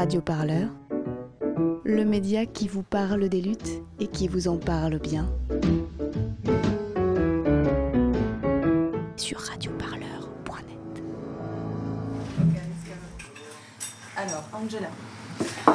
[0.00, 0.70] Radio Parleur,
[1.84, 5.30] le média qui vous parle des luttes et qui vous en parle bien.
[9.18, 11.02] Sur radioparleur.net.
[14.16, 14.88] Alors, Angela,
[15.68, 15.72] euh,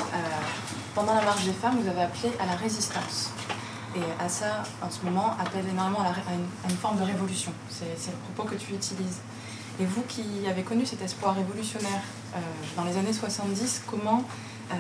[0.95, 3.29] pendant la marche des femmes, vous avez appelé à la résistance.
[3.95, 6.33] Et à ça, en ce moment, appelle énormément à,
[6.67, 7.51] une, forme de révolution.
[7.69, 9.19] C'est le propos que tu utilises.
[9.79, 12.01] Et vous qui avez connu cet espoir révolutionnaire
[12.75, 14.23] dans les années 70, comment,
[14.71, 14.75] euh,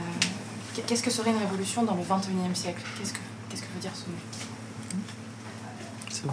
[0.87, 2.81] qu'est-ce que serait une révolution dans le 21e siècle?
[2.97, 4.17] Qu'est-ce que, qu'est-ce que veut dire ce mot?
[6.09, 6.29] So,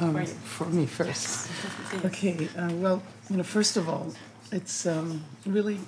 [0.00, 1.48] um, for me first.
[2.04, 4.12] Okay, uh, well, you know, first of all,
[4.52, 5.78] it's um, really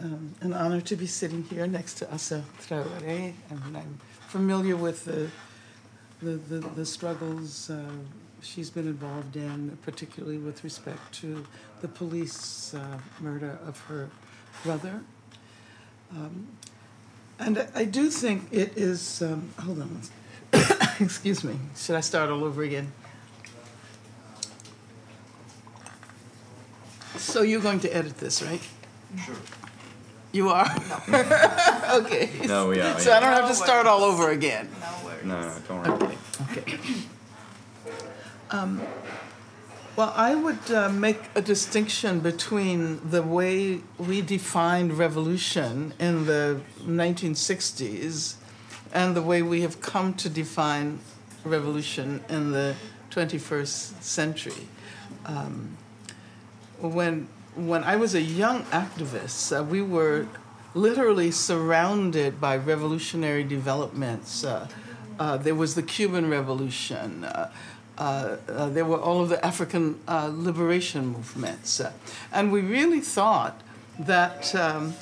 [0.00, 3.98] um, an honor to be sitting here next to Asa Traoré, and I'm
[4.28, 5.28] familiar with the
[6.22, 7.82] the, the, the struggles uh,
[8.40, 11.44] she's been involved in, particularly with respect to
[11.86, 14.08] the police uh, murder of her
[14.64, 15.02] brother.
[16.10, 16.48] Um,
[17.38, 19.22] and I, I, do think it is.
[19.22, 20.00] Um, hold on.
[21.00, 21.54] Excuse me.
[21.76, 22.92] Should I start all over again?
[27.16, 28.62] So you're going to edit this, right?
[29.24, 29.36] Sure.
[30.32, 30.68] You are?
[31.08, 31.18] No.
[32.00, 32.30] okay.
[32.46, 32.98] No, we are.
[32.98, 34.68] So I don't have to start all over again.
[34.80, 35.24] No worries.
[35.24, 36.18] No, don't worry.
[36.50, 36.74] Okay.
[36.74, 36.78] Okay.
[38.50, 38.80] Um,
[39.96, 46.60] well, I would uh, make a distinction between the way we defined revolution in the
[46.82, 48.34] 1960s
[48.92, 50.98] and the way we have come to define
[51.44, 52.74] revolution in the
[53.10, 54.68] 21st century.
[55.24, 55.78] Um,
[56.78, 60.26] when, when I was a young activist, uh, we were
[60.74, 64.44] literally surrounded by revolutionary developments.
[64.44, 64.68] Uh,
[65.18, 67.26] uh there was the Cuban Revolution.
[67.98, 71.80] Uh, uh, there were all of the African uh, liberation movements.
[71.80, 71.92] Uh,
[72.30, 73.60] and we really thought
[73.98, 74.94] that, um,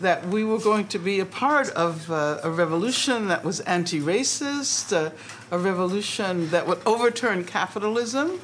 [0.00, 4.00] that we were going to be a part of uh, a revolution that was anti
[4.00, 5.10] racist, uh,
[5.50, 8.40] a revolution that would overturn capitalism.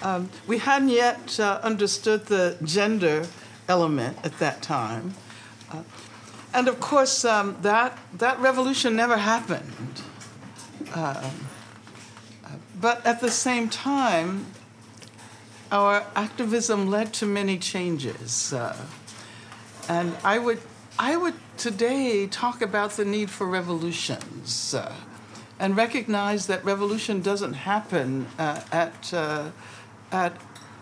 [0.00, 3.26] Um, we hadn't yet understood the gender
[3.68, 5.14] element at that time.
[6.54, 10.02] and of course, um, that, that revolution never happened.
[12.80, 14.46] But at the same time,
[15.72, 18.52] our activism led to many changes.
[18.52, 18.76] Uh,
[19.88, 20.60] and I would,
[20.98, 24.94] I would today talk about the need for revolutions uh,
[25.58, 29.50] and recognize that revolution doesn't happen uh, at, uh,
[30.12, 30.40] at,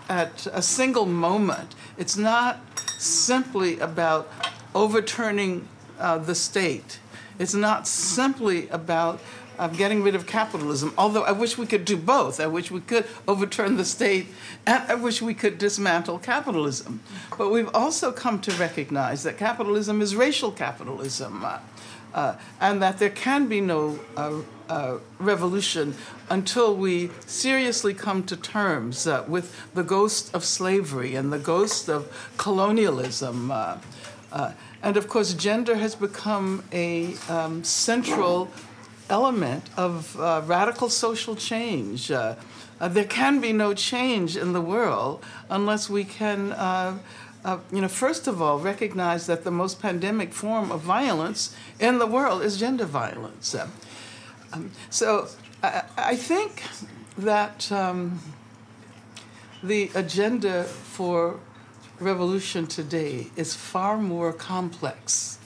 [0.08, 1.74] at a single moment.
[1.96, 2.60] It's not
[2.98, 4.30] simply about
[4.74, 5.66] overturning
[5.98, 6.98] uh, the state,
[7.38, 9.20] it's not simply about
[9.58, 10.92] of getting rid of capitalism.
[10.96, 12.40] Although I wish we could do both.
[12.40, 14.26] I wish we could overturn the state,
[14.66, 17.00] and I wish we could dismantle capitalism.
[17.36, 21.58] But we've also come to recognize that capitalism is racial capitalism, uh,
[22.14, 25.94] uh, and that there can be no uh, uh revolution
[26.28, 31.88] until we seriously come to terms uh, with the ghost of slavery and the ghost
[31.88, 33.50] of colonialism.
[33.50, 33.78] Uh,
[34.82, 38.50] and of course, gender has become a um, central
[39.08, 42.10] element of uh, radical social change.
[42.10, 42.34] Uh,
[42.80, 46.98] uh, there can be no change in the world unless we can, uh,
[47.44, 51.98] uh, you know, first of all, recognize that the most pandemic form of violence in
[51.98, 53.54] the world is gender violence.
[54.52, 55.28] Um, so
[55.62, 56.62] I, I, think
[57.16, 58.20] that um,
[59.62, 61.40] the agenda for
[61.98, 65.38] revolution today is far more complex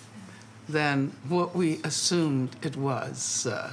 [0.73, 3.47] than what we assumed it was.
[3.47, 3.73] Uh,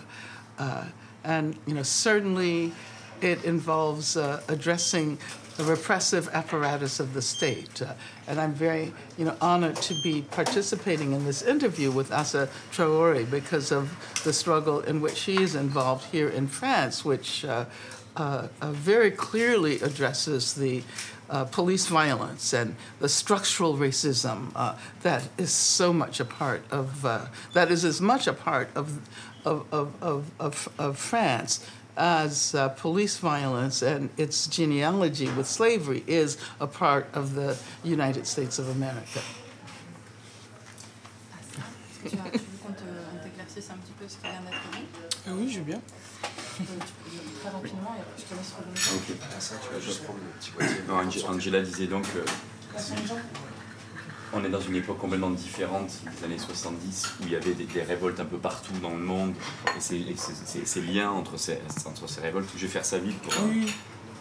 [0.60, 0.86] uh,
[1.24, 2.74] and you know, certainly
[3.22, 5.18] it involves uh, addressing
[5.58, 7.82] the repressive apparatus of the state.
[7.82, 7.94] Uh,
[8.28, 13.30] and I'm very you know, honored to be participating in this interview with Asa Traore
[13.30, 13.92] because of
[14.24, 17.66] the struggle in which she is involved here in France, which uh,
[18.16, 20.84] uh, very clearly addresses the
[21.30, 27.06] uh, police violence and the structural racism uh, that is so much a part of,
[27.06, 29.00] uh, that is as much a part of,
[29.46, 31.66] of, of, of, of, of France
[31.98, 38.28] as uh, police violence and its genealogy with slavery is a part of the United
[38.28, 39.22] States of America.
[45.30, 45.82] Oui, je veux bien.
[51.30, 52.06] Angela disait donc
[54.34, 55.90] on est dans une époque complètement différente
[56.20, 59.34] des années 70 où il y avait des, révoltes un peu partout dans le monde
[59.76, 63.34] et ces liens entre ces, entre ces révoltes, je vais faire ça vite pour.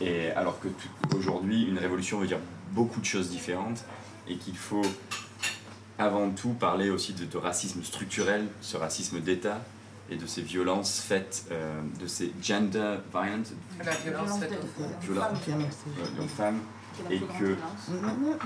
[0.00, 0.68] Et alors que
[1.16, 2.38] aujourd'hui, une révolution veut dire
[2.72, 3.84] beaucoup de choses différentes
[4.28, 4.84] et qu'il faut
[5.98, 9.60] avant tout parler aussi de, de racisme structurel, ce racisme d'État
[10.10, 13.52] et de ces violences faites, euh, de ces gender violence,
[13.84, 15.36] La violence faite aux femmes.
[16.18, 16.58] euh, aux femmes,
[17.10, 17.56] et que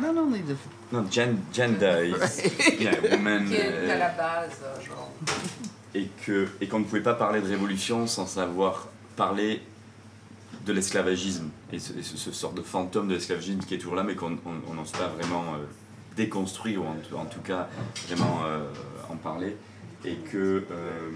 [0.01, 0.57] Not only the
[0.93, 5.11] non, gen- gender is yeah, woman, Qui est euh, à la base, euh, genre.
[5.95, 9.63] et que et qu'on ne pouvait pas parler de révolution sans savoir parler
[10.67, 11.49] de l'esclavagisme.
[11.73, 14.15] Et ce, et ce- ce sort de fantôme de l'esclavagisme qui est toujours là mais
[14.15, 15.65] qu'on on- on n'ose pas vraiment euh,
[16.17, 17.69] déconstruire ou en, tout- en tout cas
[18.09, 18.65] vraiment euh,
[19.11, 19.57] en parler.
[20.05, 21.11] Et que euh,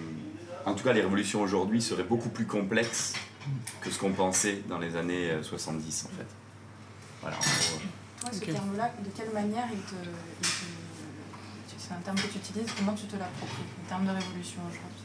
[0.66, 3.14] en tout cas les révolutions aujourd'hui seraient beaucoup plus complexes
[3.80, 6.26] que ce qu'on pensait dans les années euh, 70 en fait.
[7.20, 7.80] Voilà, en gros.
[8.20, 9.94] Toi, ce terme-là, de quelle manière il te.
[10.42, 14.10] il te- C'est un terme que tu utilises, comment tu te l'appropries Le terme de
[14.10, 15.04] révolution aujourd'hui,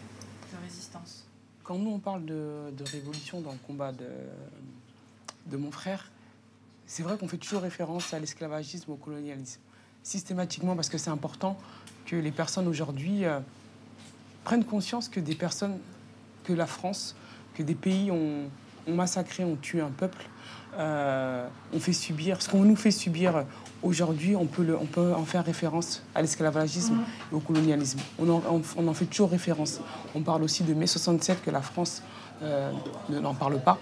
[0.53, 1.25] de résistance?
[1.63, 4.07] Quand nous, on parle de, de révolution dans le combat de,
[5.47, 6.09] de mon frère,
[6.87, 9.59] c'est vrai qu'on fait toujours référence à l'esclavagisme, au colonialisme.
[10.03, 11.57] Systématiquement, parce que c'est important
[12.05, 13.39] que les personnes aujourd'hui euh,
[14.49, 15.77] prennent conscience que des personnes,
[16.43, 17.15] que la France,
[17.53, 18.49] que des pays ont,
[18.91, 20.25] massacré, ont tué un peuple,
[20.79, 23.43] euh, ont fait subir, ce qu'on nous fait subir
[23.83, 26.95] aujourd'hui, on peut, on en faire référence à l'esclavagisme
[27.31, 27.99] et au colonialisme.
[28.17, 29.81] On en, on- on fait toujours référence.
[30.15, 32.01] On parle aussi de mai 67 que la France
[32.41, 32.71] euh,
[33.09, 33.77] ne- n'en parle pas,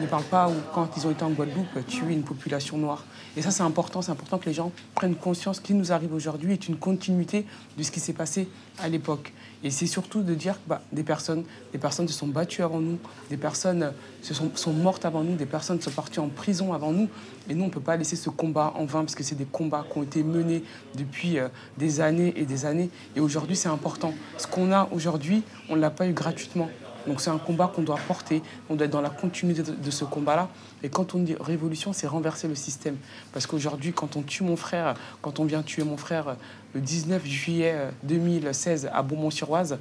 [0.00, 3.04] ne parle pas ou quand ils ont été en Guadeloupe tuer une population noire.
[3.36, 5.92] Et ça c'est important, c'est important que les gens prennent conscience que ce qui nous
[5.92, 8.48] arrive aujourd'hui est une continuité de ce qui s'est passé
[8.80, 9.32] à l'époque.
[9.64, 12.78] Et c'est surtout de dire que bah, des personnes, des personnes se sont battues avant
[12.78, 16.72] nous, des personnes se sont, sont mortes avant nous, des personnes sont parties en prison
[16.72, 17.08] avant nous.
[17.48, 19.46] Et nous, on ne peut pas laisser ce combat en vain parce que c'est des
[19.46, 20.62] combats qui ont été menés
[20.96, 22.90] depuis euh, des années et des années.
[23.16, 24.14] Et aujourd'hui, c'est important.
[24.36, 26.68] Ce qu'on a aujourd'hui, on ne l'a pas eu gratuitement.
[27.08, 30.04] Donc c'est un combat qu'on doit porter, on doit être dans la continuité de, ce
[30.04, 30.48] combat-là.
[30.82, 32.96] Et quand on dit révolution, c'est renverser le système.
[33.32, 36.34] Parce qu'aujourd'hui, quand on tue mon frère, quand on vient tuer mon frère euh,
[36.74, 39.78] le 19 juillet euh, 2016 à Beaumont-sur-Oise,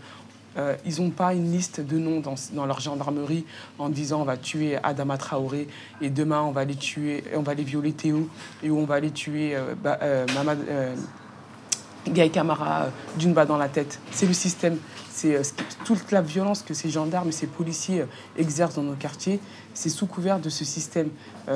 [0.58, 3.46] euh, ils n'ont pas une liste de noms dans, leur gendarmerie
[3.78, 5.68] en disant on va tuer Adama Traoré
[6.02, 8.28] et demain on va aller tuer, on va aller violer Théo
[8.64, 10.96] et on va aller tuer euh, euh, Mamad- euh,
[12.10, 14.00] Gaï Camara euh, d'une balle dans la tête.
[14.12, 14.78] C'est le système.
[15.12, 15.44] C'est euh,
[15.86, 18.06] toute la violence que ces gendarmes et ces policiers euh,
[18.38, 19.40] exercent dans nos quartiers.
[19.74, 21.10] C'est sous couvert de ce système,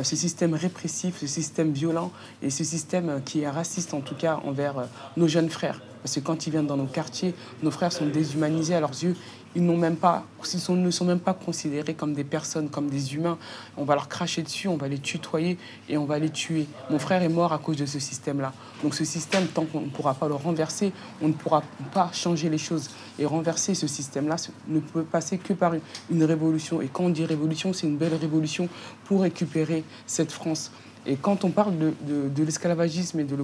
[0.04, 2.12] ce système répressif, ce système violent
[2.44, 4.76] et ce système qui est raciste en tout cas envers
[5.18, 5.82] nos jeunes frères.
[6.04, 7.34] Parce que quand ils viennent dans nos quartiers,
[7.64, 9.16] nos frères sont déshumanisés à leurs yeux.
[9.56, 13.38] Ils même pas, ils ne sont même pas considérés comme des personnes, comme des humains.
[13.76, 15.58] On va leur cracher dessus, on va les tutoyer
[15.90, 16.68] et on va les tuer.
[16.90, 18.54] Mon frère est mort à cause de ce système-là.
[18.82, 21.64] Donc ce système, tant qu'on ne pourra pas le renverser, on ne pourra
[21.94, 22.90] pas changer les choses.
[23.20, 24.38] Et renverser ce système-là
[24.68, 25.74] ne peut passer que par
[26.10, 26.82] une révolution.
[26.82, 28.70] Et quand on dit révolution, c'est une belle révolution
[29.06, 30.72] pour récupérer cette France.
[31.08, 33.44] Et quand on parle de, de- l'esclavagisme et de le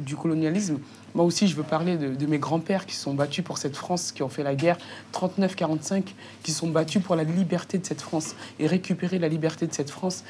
[0.00, 0.78] du colonialisme,
[1.14, 4.22] moi aussi je veux parler de, mes grands-pères qui sont battus pour cette France, qui
[4.22, 4.78] ont fait la guerre
[5.12, 6.02] 39-45,
[6.42, 9.90] qui sont battus pour la liberté de cette France et récupérer la liberté de cette
[9.90, 10.24] France.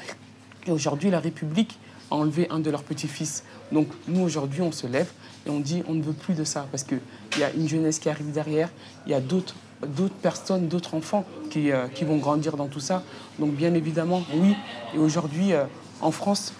[0.67, 1.79] Et aujourd'hui, la République
[2.11, 3.45] a enlevé un de leurs petits-fils.
[3.71, 5.11] Donc nous, aujourd'hui, on se lève
[5.45, 6.99] et on dit on ne veut plus de ça parce qu'il
[7.39, 8.69] y a une jeunesse qui arrive derrière,
[9.05, 9.55] il y a d'autres
[9.85, 13.03] d'autres personnes, d'autres enfants qui, euh, qui vont grandir dans tout ça.
[13.39, 14.55] Donc bien évidemment, oui.
[14.93, 15.65] Et aujourd'hui, euh,
[16.01, 16.53] en France,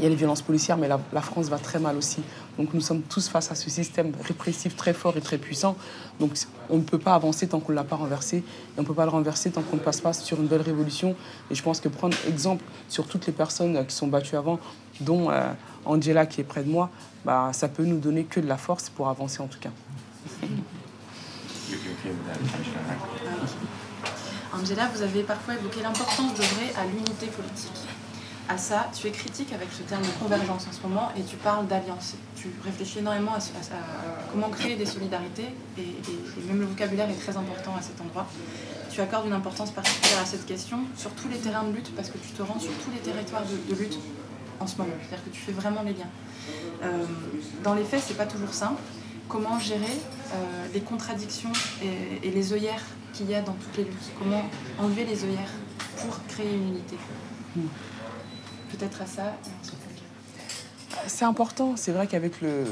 [0.00, 2.22] il y a les violences policières, mais la, France va très mal aussi.
[2.58, 5.76] Donc nous sommes tous face à ce système répressif très fort et très puissant.
[6.18, 6.32] Donc
[6.70, 8.38] on ne peut pas avancer tant qu'on ne l'a pas renversé.
[8.38, 8.44] Et
[8.78, 11.14] on ne peut pas le renverser tant qu'on ne passe pas sur une belle révolution.
[11.50, 14.58] Et je pense que prendre exemple sur toutes les personnes euh, qui sont battues avant,
[15.02, 15.52] dont euh,
[15.84, 16.88] Angela qui est près de moi,
[17.26, 19.70] bah, ça peut nous donner que de la force pour avancer en tout cas.
[24.54, 27.86] Angela, vous avez parfois évoqué l'importance d'œuvrer à l'unité politique.
[28.50, 31.36] À ça, tu es critique avec ce terme de convergence en ce moment et tu
[31.36, 32.16] parles d'alliance.
[32.34, 33.38] Tu réfléchis énormément à,
[34.32, 35.46] comment créer des solidarités
[35.78, 38.26] et, même le vocabulaire est très important à cet endroit.
[38.90, 42.10] Tu accordes une importance particulière à cette question sur tous les terrains de lutte parce
[42.10, 44.00] que tu te rends sur tous les territoires de, lutte
[44.58, 44.94] en ce moment.
[44.98, 46.10] C'est-à-dire que tu fais vraiment les liens.
[46.82, 47.04] Euh,
[47.62, 48.82] dans les faits, c'est pas toujours simple.
[49.28, 51.52] Comment gérer euh, les contradictions
[51.84, 54.10] et, et les œillères qu'il y a dans toutes les luttes?
[54.18, 54.42] Comment
[54.80, 55.52] enlever les œillères
[55.98, 56.96] pour créer une unité?
[58.72, 59.34] Peut-être à ça.
[61.06, 61.74] C'est important.
[61.76, 62.64] C'est vrai qu'avec le,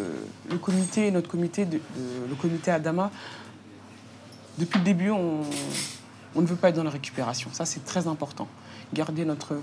[0.50, 1.80] le comité, notre comité, de, de-
[2.28, 3.10] le comité Adama,
[4.58, 5.40] depuis le début, on,
[6.34, 7.50] on ne veut pas être dans la récupération.
[7.52, 8.48] Ça, c'est très important.
[8.92, 9.54] Garder notre,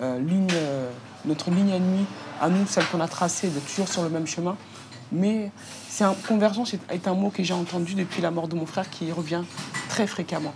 [0.00, 0.90] euh, ligne, euh,
[1.24, 2.06] notre ligne ennemie,
[2.40, 4.56] à nous, celle qu'on a tracée, d'être toujours sur le même chemin.
[5.12, 5.50] Mais
[5.88, 8.88] c'est un, convergence est un mot que j'ai entendu depuis la mort de mon frère
[8.90, 9.42] qui revient
[9.88, 10.52] très fréquemment.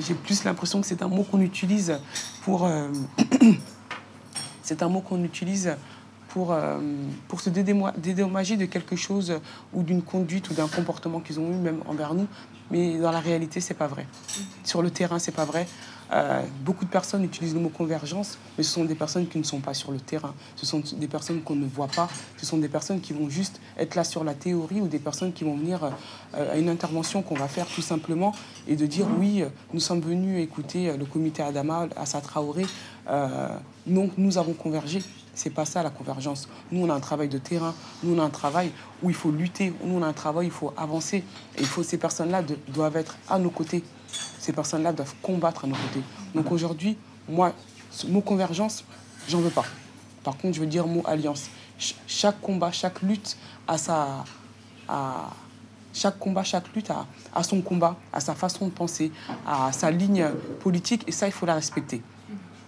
[0.00, 1.98] J'ai plus l'impression que c'est un mot qu'on utilise
[2.42, 2.66] pour...
[2.66, 2.88] euh,
[4.66, 5.76] c'est un mot qu'on utilise
[6.28, 6.78] pour, euh,
[7.28, 9.40] pour se dédommager de quelque chose
[9.72, 12.26] ou d'une conduite ou d'un comportement qu'ils ont eu même envers nous.
[12.70, 14.06] Mais dans la réalité, c'est pas vrai.
[14.64, 15.68] Sur le terrain, c'est pas vrai.
[16.12, 19.42] Euh, beaucoup de personnes utilisent le mot convergence, mais ce sont des personnes qui ne
[19.44, 20.34] sont pas sur le terrain.
[20.54, 22.08] Ce sont des personnes qu'on ne voit pas.
[22.36, 25.32] Ce sont des personnes qui vont juste être là sur la théorie ou des personnes
[25.32, 25.84] qui vont venir
[26.34, 28.32] euh, à une intervention qu'on va faire tout simplement
[28.68, 32.66] et de dire oui, nous sommes venus écouter le comité Adama, Assa Traoré.
[33.86, 35.02] Donc nous avons convergé.
[35.34, 36.48] C'est pas ça la convergence.
[36.72, 37.74] Nous, on a un travail de terrain.
[38.02, 38.72] Nous, on a un travail
[39.02, 39.72] où il faut lutter.
[39.84, 41.18] Nous, on a un travail où il faut avancer.
[41.56, 43.84] Et il faut ces personnes-là doivent être à nos côtés.
[44.38, 46.02] Ces personnes-là doivent combattre à nos côtés.
[46.34, 46.96] Donc aujourd'hui,
[47.28, 47.52] moi,
[47.90, 48.82] ce mot convergence,
[49.28, 49.64] j'en veux pas.
[50.24, 51.50] Par contre, je veux dire mot alliance.
[52.06, 53.36] chaque combat, chaque lutte
[53.68, 54.24] a sa,
[54.88, 55.30] à
[55.92, 59.12] chaque combat, chaque lutte a, a son combat, à sa façon de penser,
[59.46, 62.02] à sa ligne politique, et ça, il faut la respecter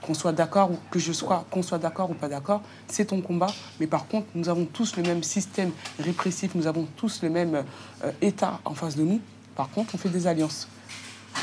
[0.09, 3.21] qu'on soit d'accord ou que je sois, qu'on soit d'accord ou pas d'accord, c'est ton
[3.21, 3.53] combat.
[3.79, 7.63] Mais par contre, nous avons tous le même système répressif, nous avons tous le même
[8.03, 9.21] euh, État en face de nous.
[9.55, 10.67] Par contre, on fait des alliances.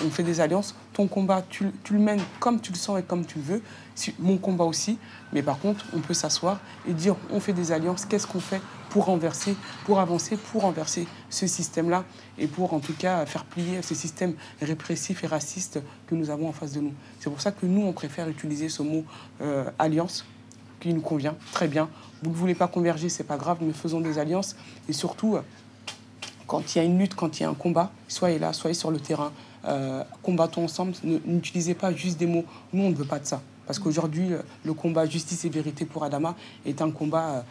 [0.04, 0.74] On fait des alliances.
[0.94, 3.62] Ton combat, tu, tu le mènes comme tu le sens et comme tu le veux.
[4.18, 4.98] Mon combat aussi.
[5.32, 8.06] Mais par contre, on peut s'asseoir et dire on fait des alliances.
[8.06, 8.62] Qu'est-ce qu'on fait
[8.96, 12.06] pour renverser, pour avancer, pour renverser ce système-là
[12.38, 16.48] et pour en tout cas faire plier ce système répressif et raciste que nous avons
[16.48, 16.94] en face de nous.
[17.20, 19.04] C'est pour ça que nous, on préfère utiliser ce mot
[19.42, 20.24] euh, alliance
[20.80, 21.90] qui nous convient très bien.
[22.24, 24.56] Vous ne voulez pas converger, c'est pas grave, mais faisons des alliances
[24.88, 25.40] et surtout
[26.48, 28.76] quand il y a une lutte, quand il y a un combat, soyez là, soyez
[28.76, 29.34] sur le terrain,
[29.66, 30.94] euh, combattons ensemble.
[31.04, 32.46] N'utilisez pas juste des mots.
[32.72, 33.42] Nous, on ne veut pas de ça.
[33.68, 34.30] Parce qu'aujourd'hui,
[34.64, 36.36] le combat justice et vérité pour Adama
[36.66, 37.42] est un combat euh,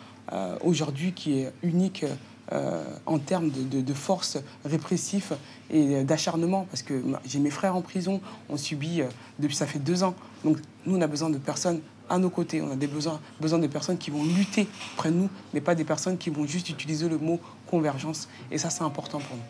[0.62, 2.04] aujourd'hui qui est unique
[2.52, 5.35] euh, en termes de, force répressive
[5.71, 9.07] et d'acharnement, parce que j'ai mes frères en prison, on subit euh,
[9.38, 10.14] depuis ça fait deux ans.
[10.45, 13.59] Donc nous, on a besoin de personnes à nos côtés, on a des besoins, besoin
[13.59, 16.69] de personnes qui vont lutter près de nous, mais pas des personnes qui vont juste
[16.69, 18.28] utiliser le mot convergence.
[18.50, 19.43] Et ça, c'est important pour nous.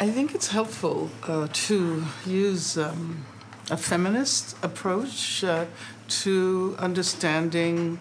[0.00, 3.24] I think it's helpful uh, to use um,
[3.70, 5.66] a feminist approach uh,
[6.08, 7.98] to understanding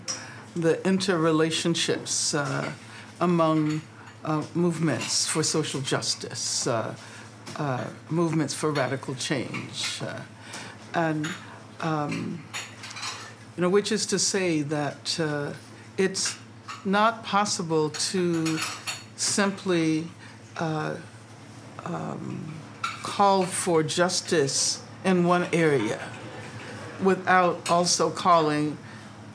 [0.55, 2.71] the interrelationships uh,
[3.19, 3.81] among
[4.23, 6.95] uh, movements for social justice, uh,
[7.57, 10.19] uh movements for radical change, uh,
[10.93, 11.27] and
[11.81, 12.43] um,
[13.55, 15.53] you know, which is to say that uh,
[15.97, 16.37] it's
[16.85, 18.57] not possible to
[19.15, 20.07] simply
[20.57, 22.53] um,
[23.03, 25.99] call for justice in one area
[27.01, 28.77] without also calling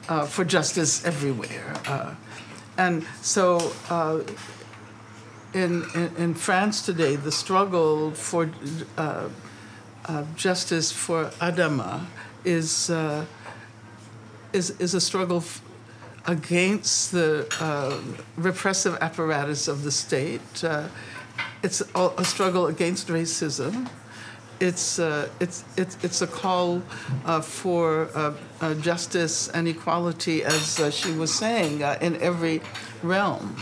[0.09, 1.75] uh, for justice everywhere.
[1.87, 2.15] Uh,
[2.77, 4.21] and so uh,
[5.53, 8.51] in, in, in, France today, the struggle for
[8.97, 9.29] uh,
[10.07, 12.07] uh, justice for Adama
[12.45, 13.25] is, uh,
[14.53, 15.63] is, is a struggle f-
[16.27, 17.47] against the
[18.37, 20.41] repressive apparatus of the state.
[21.63, 23.89] it's a, a struggle against racism
[24.61, 26.83] it's, uh, it's, it's, it's a call
[27.25, 32.61] uh, for uh, uh justice and equality, as uh, she was saying, uh, in every
[33.03, 33.57] realm.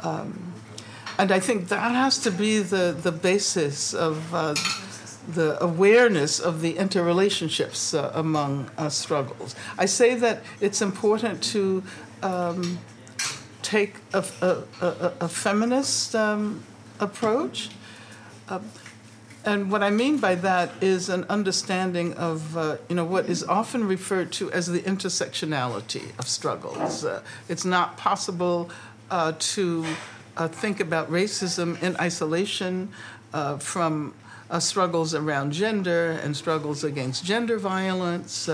[0.00, 0.52] Um,
[1.18, 4.30] and I think that has to be the, the basis of
[5.28, 9.54] the awareness of the interrelationships among struggles.
[9.78, 11.84] I say that it's important to
[12.22, 12.78] um,
[13.62, 16.64] take a, a, a, a feminist um,
[16.98, 17.70] approach.
[19.44, 23.42] And what I mean by that is an understanding of, uh, you know, what is
[23.42, 27.04] often referred to as the intersectionality of struggles.
[27.04, 28.70] Uh, it's not possible
[29.10, 29.84] uh, to
[30.36, 32.90] uh, think about racism in isolation
[33.34, 34.14] uh, from
[34.48, 38.48] uh, struggles around gender and struggles against gender violence,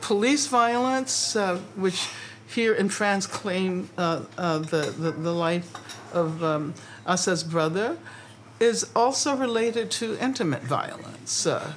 [0.00, 1.36] police violence,
[1.76, 2.08] which
[2.48, 4.26] here in France claim the,
[4.98, 5.72] the, the, life
[6.12, 6.74] of um,
[7.06, 7.96] Assa's brother
[8.60, 11.46] is also related to intimate violence.
[11.46, 11.72] Uh,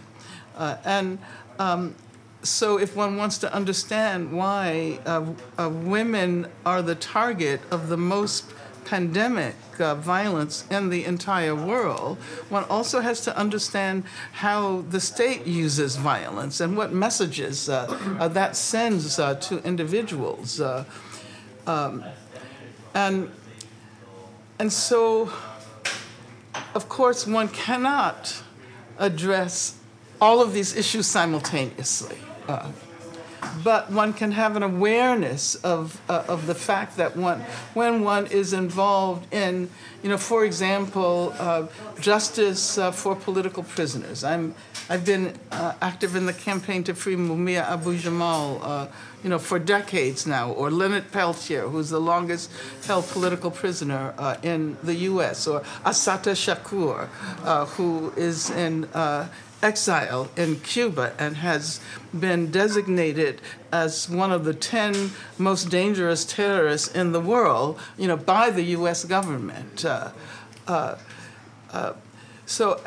[0.58, 1.18] uh, and
[1.58, 1.96] um,
[2.44, 5.26] so, if one wants to understand why uh,
[5.58, 8.52] uh women are the target of the most
[8.84, 12.18] pandemic uh, violence in the entire world,
[12.50, 17.88] one also has to understand how the state uses violence and what messages uh,
[18.34, 20.60] that sends to individuals.
[21.66, 22.04] Um,
[22.94, 23.32] and,
[24.60, 25.32] and so,
[26.76, 28.42] of course, one cannot
[28.98, 29.76] address
[30.20, 32.18] all of these issues simultaneously.
[32.48, 32.72] Uh,
[33.64, 37.42] but one can have an awareness of, uh, of the fact that one,
[37.74, 39.70] when one is involved in,
[40.02, 41.68] you know, for example, uh,
[42.00, 44.24] justice uh, for political prisoners.
[44.24, 44.56] I'm,
[44.90, 48.88] I've been uh, active in the campaign to free Mumia Abu Jamal, uh,
[49.24, 52.52] you know, for decades now, or Leonard Peltier, who's the longest
[52.86, 57.08] held political prisoner uh, in the U.S., or Asata Shakur,
[57.76, 58.88] who is in
[59.64, 61.80] exile in Cuba and has
[62.18, 68.18] been designated as one of the 10 most dangerous terrorists in the world, you know,
[68.18, 69.06] by the U.S.
[69.06, 69.86] government.
[69.86, 70.12] Uh,
[70.68, 70.98] uh,
[71.72, 71.94] uh,
[72.46, 72.80] so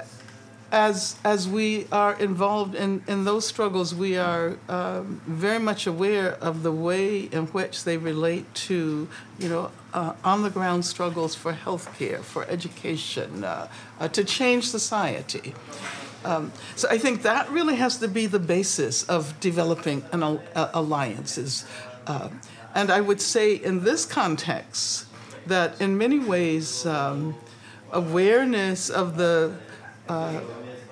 [0.73, 6.32] as, as we are involved in, in those struggles, we are um, very much aware
[6.35, 9.08] of the way in which they relate to,
[9.38, 13.68] you know, uh, on the ground struggles for health care, for education, uh,
[14.00, 15.54] uh, to change society.
[16.25, 20.70] Um, so I think that really has to be the basis of developing an uh,
[20.75, 21.64] alliances.
[22.06, 22.30] Uh,
[22.75, 25.06] and I would say in this context
[25.46, 27.37] that in many ways um,
[27.92, 29.54] awareness of the
[30.08, 30.40] uh,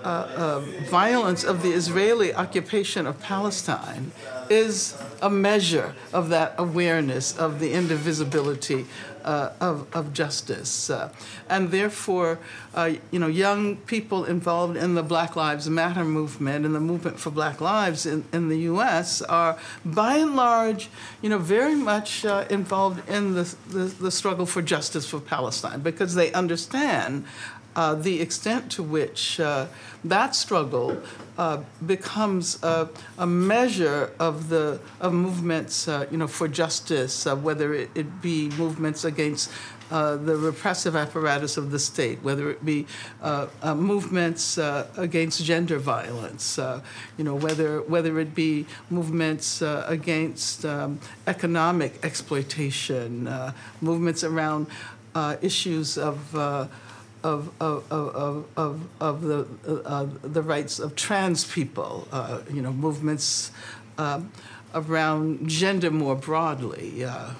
[0.04, 4.12] uh, uh, violence of the Israeli occupation of Palestine
[4.50, 8.84] is a measure of that awareness of the indivisibility
[9.24, 10.90] uh, of, of justice.
[10.90, 11.08] Uh,
[11.48, 12.38] and therefore,
[12.74, 17.18] uh, you know, young people involved in the Black Lives Matter movement and the movement
[17.18, 19.22] for Black Lives in, in the U.S.
[19.22, 20.90] are, by and large,
[21.22, 25.80] you know, very much uh, involved in the, the, the struggle for justice for Palestine
[25.80, 27.24] because they understand
[27.76, 29.66] uh, the extent to which uh,
[30.04, 31.00] that struggle
[31.36, 32.88] uh, becomes a,
[33.18, 38.22] a, measure of the of movements, uh, you know, for justice, uh, whether it, it,
[38.22, 39.50] be movements against
[39.90, 42.86] uh, the repressive apparatus of the state, whether it be
[43.74, 44.58] movements
[44.96, 46.58] against gender violence,
[47.18, 53.28] you know, whether whether it be movements against um, economic exploitation,
[53.80, 54.68] movements around
[55.42, 56.68] issues of
[57.24, 59.46] of, of, of, of, of the,
[59.86, 63.50] uh, the rights of trans people, uh, you know, movements
[63.96, 64.30] um,
[64.74, 67.04] around gender more broadly.
[67.04, 67.30] Uh,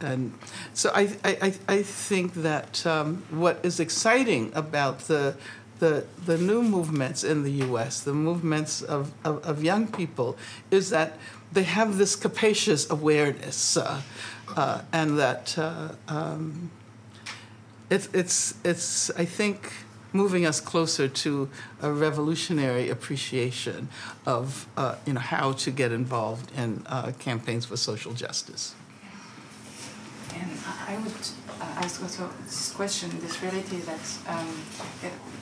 [0.00, 0.34] and
[0.74, 5.36] so I, I, I think that um, what is exciting about the,
[5.78, 10.36] the, the new movements in the US, the movements of, of, of young people,
[10.70, 11.16] is that
[11.52, 14.02] they have this capacious awareness uh,
[14.54, 15.56] uh, and that.
[15.56, 16.70] Uh, um,
[17.90, 19.72] it's, it's, it's, I think,
[20.12, 21.48] moving us closer to
[21.82, 23.88] a revolutionary appreciation
[24.26, 28.74] of uh, you know, how to get involved in uh, campaigns for social justice.
[30.34, 30.50] And
[30.88, 31.12] I would
[31.60, 34.48] uh, ask also this question, this reality that, um,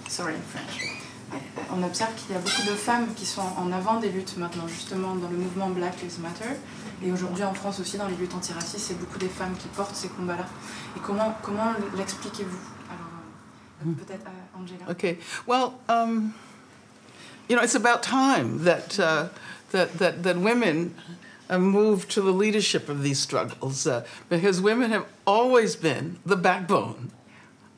[0.08, 1.04] sorry, in French.
[1.70, 4.66] On observe qu'il y a beaucoup de femmes qui sont en avant des luttes maintenant,
[4.66, 6.56] justement, dans le mouvement Black Lives Matter.
[7.02, 9.94] Et aujourd'hui en France aussi, dans les luttes antiracistes, c'est beaucoup des femmes qui portent
[9.94, 10.46] ces combats-là.
[10.96, 12.58] Et comment, comment l'expliquez-vous
[12.88, 14.90] Alors, euh, peut-être uh, Angela.
[14.90, 15.18] Okay.
[15.46, 16.34] Well, um,
[17.48, 19.28] you know, it's about time that, uh,
[19.70, 20.94] that, that, that women
[21.56, 27.11] move to the leadership of these struggles uh, because women have always been the backbone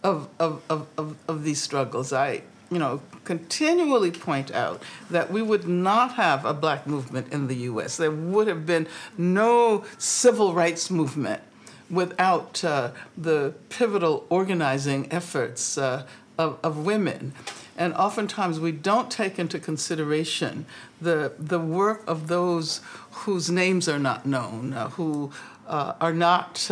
[0.03, 2.13] of, of, of, of, of these struggles.
[2.13, 7.49] I, you know, continually point out that we would not have a black movement in
[7.49, 7.97] the US.
[7.97, 8.87] There would have been
[9.19, 11.43] no civil rights movement
[11.91, 16.07] without uh, the pivotal organizing efforts uh,
[16.39, 17.33] of, of women.
[17.77, 20.67] And oftentimes we don't take into consideration
[21.01, 22.81] the, the work of those
[23.11, 25.33] whose names are not known, uh, who
[25.67, 26.71] uh, are not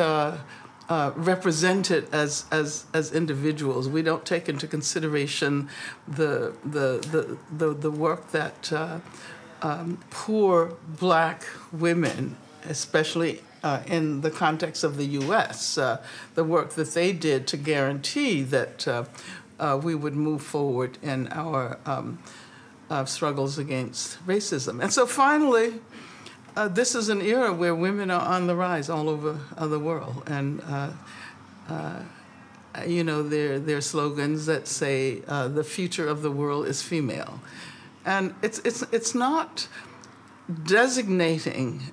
[0.88, 3.88] uh, represented as, as, as individuals.
[3.88, 5.68] We don't take into consideration
[6.06, 9.00] the, the, the, the, the work that uh,
[9.60, 16.02] um, poor black women, especially uh, in the context of the US, uh,
[16.34, 21.78] the work that they did to guarantee that uh, we would move forward in our
[21.84, 22.18] um,
[23.04, 24.80] struggles against racism.
[24.82, 25.80] And so finally,
[26.58, 29.78] uh, this is an era where women are on the rise all over uh, the
[29.78, 30.90] world, and uh,
[31.68, 32.02] uh
[32.86, 37.40] you know there are slogans that say uh, the future of the world is female,
[38.04, 39.68] and it's it's it's not
[40.64, 41.92] designating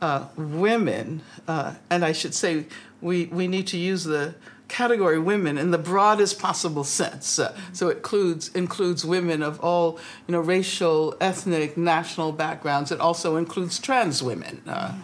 [0.00, 2.66] uh, women, and I should say
[3.00, 4.34] we we need to use the
[4.68, 7.38] category women in the broadest possible sense.
[7.38, 12.92] Uh, so it includes includes women of all you know racial, ethnic, national backgrounds.
[12.92, 14.62] It also includes trans women.
[14.66, 14.94] Uh,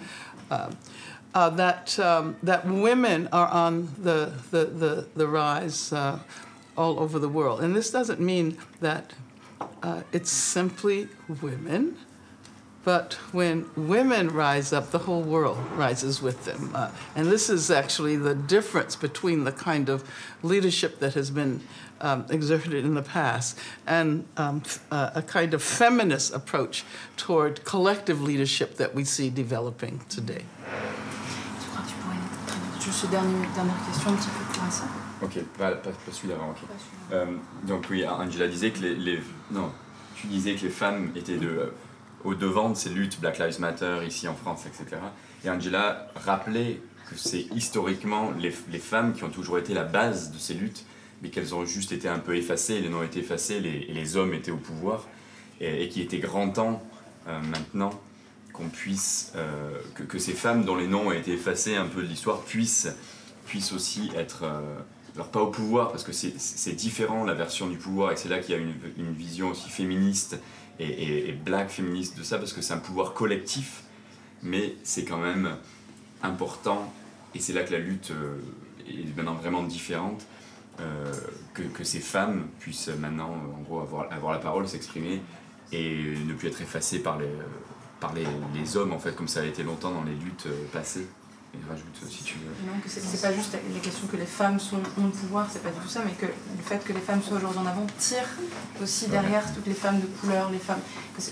[0.50, 0.70] uh,
[1.35, 6.18] uh that um, that women are on the the the, the rise uh,
[6.76, 9.14] all over the world, and this doesn't mean that
[9.83, 11.09] uh, it's simply
[11.40, 11.96] women
[12.85, 16.70] But when women rise up, the whole world rises with them.
[16.75, 20.05] Uh, and this is actually the difference between the kind of
[20.42, 21.61] leadership that has been
[22.03, 26.85] um, exerted in the past and um, uh, a kind of feminist approach
[27.16, 30.44] toward collective leadership that we see developing today.
[30.44, 34.70] Tu crois que tu pourrais traduire juste une dernière, dernière question un petit peu pour
[34.73, 34.85] ça
[35.23, 36.59] Ok, pas, pas, pas celui d'avant, ok.
[37.12, 37.25] Euh,
[37.66, 39.70] donc oui, Angela disait que les, les- Non,
[40.16, 41.73] tu disais que les femmes étaient de, euh,
[42.25, 44.97] au devant de ces luttes, Black Lives Matter ici en France, etc.
[45.45, 50.31] Et Angela rappelait que c'est historiquement les, les femmes qui ont toujours été la base
[50.33, 50.85] de ces luttes,
[51.23, 54.33] mais qu'elles ont juste été un peu effacées, les noms été effacés, les, les hommes
[54.35, 55.07] étaient au pouvoir,
[55.61, 56.83] et, et qu'il était grand temps
[57.29, 57.91] euh, maintenant
[58.53, 62.03] qu'on puisse, euh, que, que ces femmes dont les noms ont été effacés un peu
[62.03, 62.89] de l'histoire puissent,
[63.47, 64.61] puissent aussi être, euh,
[65.15, 68.29] alors pas au pouvoir, parce que c'est- c'est différent la version du pouvoir, et c'est
[68.29, 70.39] là qu'il y a une, une vision aussi féministe
[70.79, 73.83] et, et- black féministe de ça, parce que c'est un pouvoir collectif,
[74.43, 75.57] mais c'est quand même
[76.23, 76.93] important,
[77.35, 78.39] et c'est là que la lutte euh,
[78.89, 80.25] est maintenant vraiment différente,
[80.81, 81.13] euh,
[81.53, 85.21] que, que ces femmes puissent maintenant, en gros, avoir, avoir la parole, s'exprimer,
[85.73, 87.29] et ne plus être effacées par les,
[88.01, 90.65] par les, les hommes, en fait, comme ça a été longtemps dans les luttes euh,
[90.73, 91.07] passées.
[91.55, 92.51] Et rajoute, euh, si tu veux.
[92.67, 95.62] Non, que c'est pas juste les questions que les femmes sont, ont le pouvoir, c'est
[95.62, 97.87] pas du tout ça, mais que le fait que les femmes soient aujourd'hui en avant
[97.99, 98.27] tire
[98.83, 100.81] aussi derrière toutes les femmes de couleur, les femmes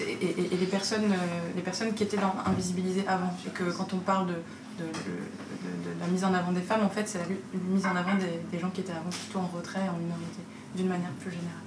[0.01, 3.35] et, et- et les personnes, euh, les personnes qui étaient dans, invisibilisées avant.
[3.47, 4.33] Et que quand on parle de,
[4.79, 7.27] de, de- la mise en avant des femmes, en fait, c'est la
[7.75, 10.43] mise en avant des, des gens qui étaient avant plutôt en retrait, en minorité,
[10.77, 11.63] d'une manière plus générale.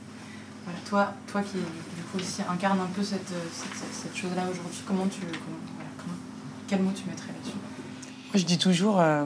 [0.65, 4.43] Voilà, toi, toi qui du coup aussi incarne un peu cette, cette, cette- cette chose-là
[4.49, 6.17] aujourd'hui, comment tu, comment, voilà, comment-
[6.67, 7.57] quel mot tu mettrais là-dessus?
[8.37, 9.25] Je dis toujours, euh,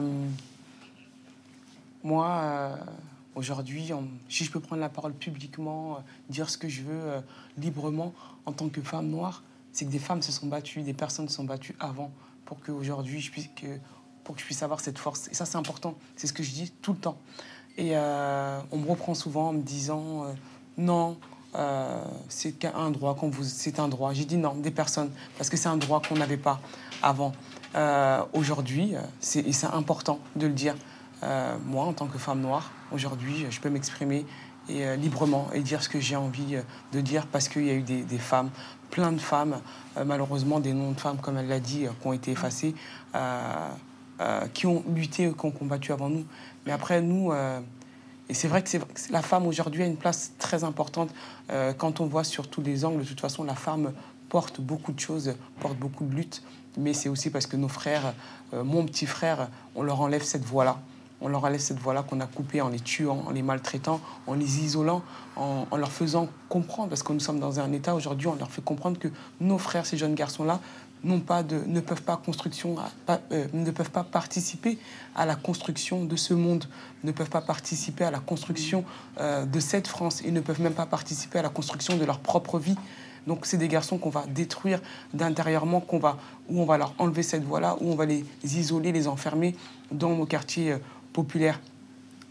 [2.02, 2.76] moi, euh,
[3.34, 3.90] aujourd'hui,
[4.28, 7.22] si je peux prendre la parole publiquement, euh, dire ce que je veux
[7.58, 8.12] librement
[8.46, 9.42] en tant que femme noire,
[9.72, 12.10] c'est que des femmes se sont battues, des personnes se sont battues avant
[12.44, 13.66] pour qu'aujourd'hui, je puisse, que,
[14.24, 15.28] pour que je puisse avoir cette force.
[15.28, 15.94] Et ça, c'est important.
[16.16, 17.18] C'est ce que je dis tout le temps.
[17.78, 20.26] Et on me reprend souvent en me disant
[20.76, 21.18] non,
[22.28, 24.12] c'est un droit qu'on vous, c'est un droit.
[24.12, 26.60] J'ai dit non, des personnes, parce que c'est un droit qu'on n'avait pas
[27.02, 27.32] avant.
[27.74, 30.74] Euh, aujourd'hui, euh, c'est c'est important de le dire.
[31.22, 34.26] Euh, moi, en tant que femme noire, aujourd'hui, je peux m'exprimer
[34.98, 36.56] librement et dire ce que j'ai envie
[36.92, 38.50] de dire parce qu'il y a eu des, femmes,
[38.90, 39.58] plein de femmes,
[40.06, 42.76] malheureusement des noms de femmes, comme elle l'a dit, qui ont été effacés,
[44.54, 46.24] qui ont lutté, qui ont combattu avant nous.
[46.66, 47.32] Mais après, nous,
[48.28, 48.70] et c'est vrai que
[49.10, 51.10] la femme aujourd'hui a une place très importante
[51.78, 53.02] quand on voit sur tous les angles.
[53.02, 53.92] De toute façon, la femme
[54.28, 56.44] porte beaucoup de choses, porte beaucoup de luttes,
[56.76, 58.14] mais c'est aussi parce que nos frères,
[58.54, 60.78] euh, mon petit frère, on leur enlève cette voie-là.
[61.22, 64.34] On leur enlève cette voie-là qu'on a coupée en les tuant, en les maltraitant, en
[64.34, 65.02] les isolant,
[65.36, 68.62] en, leur faisant comprendre, parce que nous sommes dans un état aujourd'hui, on leur fait
[68.62, 69.08] comprendre que
[69.40, 70.60] nos frères, ces jeunes garçons-là,
[71.06, 71.18] euh,
[71.68, 72.02] ne peuvent
[73.90, 74.78] pas participer
[75.14, 76.64] à la construction de ce monde,
[77.04, 78.84] ne peuvent pas participer à la construction
[79.18, 82.18] euh, de cette France, et ne peuvent même pas participer à la construction de leur
[82.18, 82.76] propre vie.
[83.26, 84.80] Donc c'est des garçons qu'on va détruire
[85.14, 88.92] d'intérieurement, qu'on va, où on va leur enlever cette voie-là, où on va les isoler,
[88.92, 89.54] les enfermer
[89.90, 90.78] dans nos quartiers euh,
[91.12, 91.60] populaires.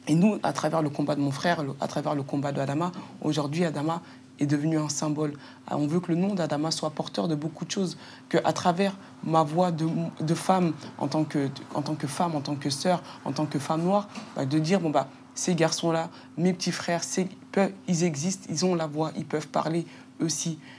[0.07, 3.63] Et nous, à travers le combat de mon frère, à travers le combat d'Adama, aujourd'hui,
[3.63, 4.01] Adama
[4.39, 5.33] est devenu un symbole.
[5.67, 7.97] Ah, On veut que le nom d'Adama soit porteur de beaucoup de choses,
[8.29, 9.87] que à travers ma voix de,
[10.21, 13.45] de femme, en tant que, en tant que femme, en tant que sœur, en tant
[13.45, 17.01] que femme noire, bah, de dire, bon, bah, ces garçons-là, mes petits frères,
[17.87, 19.85] ils existent, ils ont la voix, ils peuvent parler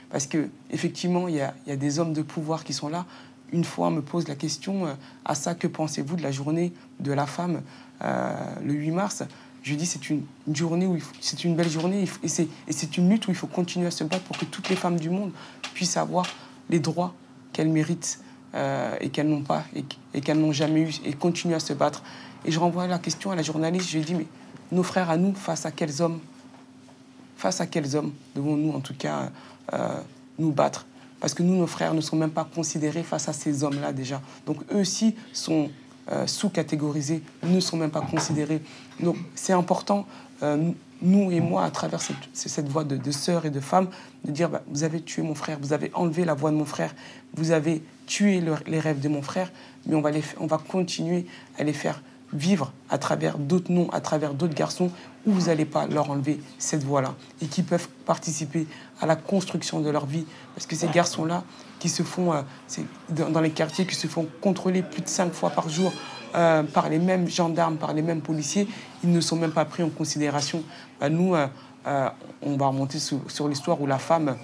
[0.09, 3.05] Parce que effectivement, il y a, des hommes de pouvoir qui sont là.
[3.51, 4.93] Une fois, on me pose la question euh,
[5.25, 7.61] à ça, que pensez-vous de la journée de la femme
[8.01, 9.23] euh, le 8 mars?
[9.63, 10.23] Je dis c'est une,
[10.53, 13.91] journée où c'est une belle journée et c'est une lutte où il faut continuer à
[13.91, 15.31] se battre pour que toutes les femmes du monde
[15.75, 16.25] puissent avoir
[16.69, 17.13] les droits
[17.53, 18.21] qu'elles méritent
[18.55, 19.83] euh, et qu'elles n'ont pas et,
[20.15, 22.01] et qu'elles n'ont jamais eu et continuer à se battre.
[22.43, 23.89] Et je renvoie la question à la journaliste.
[23.89, 24.25] Je lui dis mais
[24.71, 26.19] nos frères à nous face à quels hommes?
[27.41, 29.31] Face à quels hommes devons-nous en tout cas
[29.73, 29.77] euh,
[30.37, 30.85] nous battre?
[31.19, 34.21] Parce que nous, nos frères, ne sont même pas considérés face à ces hommes-là déjà.
[34.45, 35.69] Donc eux aussi sont
[36.11, 38.61] euh, sous-catégorisés, ne sont même pas considérés.
[38.99, 40.05] Donc c'est important,
[40.43, 43.87] euh, nous et moi, à travers cette, cette voix de, sœurs et de femmes,
[44.23, 46.65] de dire, bah, vous avez tué mon frère, vous avez enlevé la voix de mon
[46.65, 46.93] frère,
[47.35, 49.51] vous avez tué le- les rêves de mon frère,
[49.87, 51.25] mais on va, les, on va continuer
[51.57, 52.01] à les faire
[52.33, 54.91] vivre à travers d'autres noms, à travers d'autres garçons,
[55.25, 58.67] où vous n'allez pas leur enlever cette voie-là et qui peuvent participer
[58.99, 60.25] à la construction de leur vie.
[60.55, 61.43] Parce que ces garçons-là,
[61.79, 62.41] qui se font, euh,
[63.09, 65.91] dans, les quartiers, qui se font contrôler plus de cinq fois par jour
[66.33, 68.67] euh, par les mêmes gendarmes, par les mêmes policiers,
[69.03, 70.63] ils ne sont même pas pris en considération.
[70.99, 71.47] Bah, nous, euh,
[71.87, 72.09] euh,
[72.41, 74.37] on va remonter sur, sur l'histoire où la femme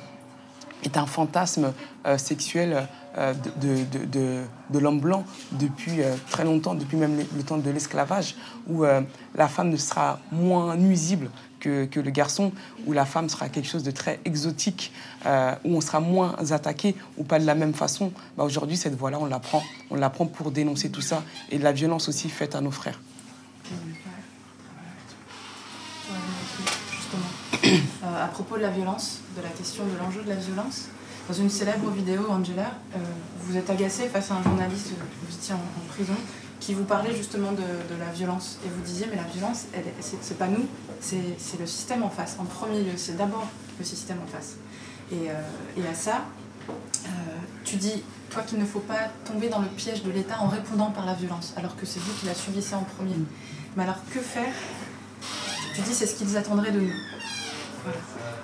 [0.84, 1.74] est un fantasme
[2.06, 2.88] euh, sexuel
[3.18, 7.70] euh, de, de, de, l'homme blanc depuis euh, très longtemps, depuis même le, temps de
[7.70, 8.36] l'esclavage,
[8.68, 12.52] où la femme ne sera moins nuisible que, que, le garçon,
[12.86, 14.92] où la femme sera quelque chose de très exotique,
[15.26, 18.12] où on sera moins attaqué, ou pas de la même façon.
[18.38, 19.64] Bah, Aujourd'hui, cette voie-là, on la prend.
[19.90, 23.00] On la prend pour dénoncer tout ça, et la violence aussi faite à nos frères.
[28.04, 30.86] Euh, à propos de la violence, de la question de l'enjeu de la violence.
[31.28, 33.00] Dans une célèbre vidéo, Angela, euh,
[33.42, 36.16] vous êtes agacée face à un journaliste, vous étiez en, prison,
[36.60, 37.64] qui vous parlait justement de,
[38.00, 38.60] la violence.
[38.66, 39.66] Et vous disiez, mais la violence,
[40.02, 40.66] c'est pas nous,
[41.02, 42.38] c'est le système en face.
[42.40, 44.56] En premier lieu, c'est d'abord le système en face.
[45.12, 46.24] Et, euh, à ça,
[47.64, 50.92] tu dis, toi qu'il ne faut pas tomber dans le piège de l'État en répondant
[50.92, 53.16] par la violence, alors que c'est vous qui la subissez en premier.
[53.76, 54.54] Mais alors que faire?
[55.76, 56.94] Tu dis, c'est ce qu'ils attendraient de nous.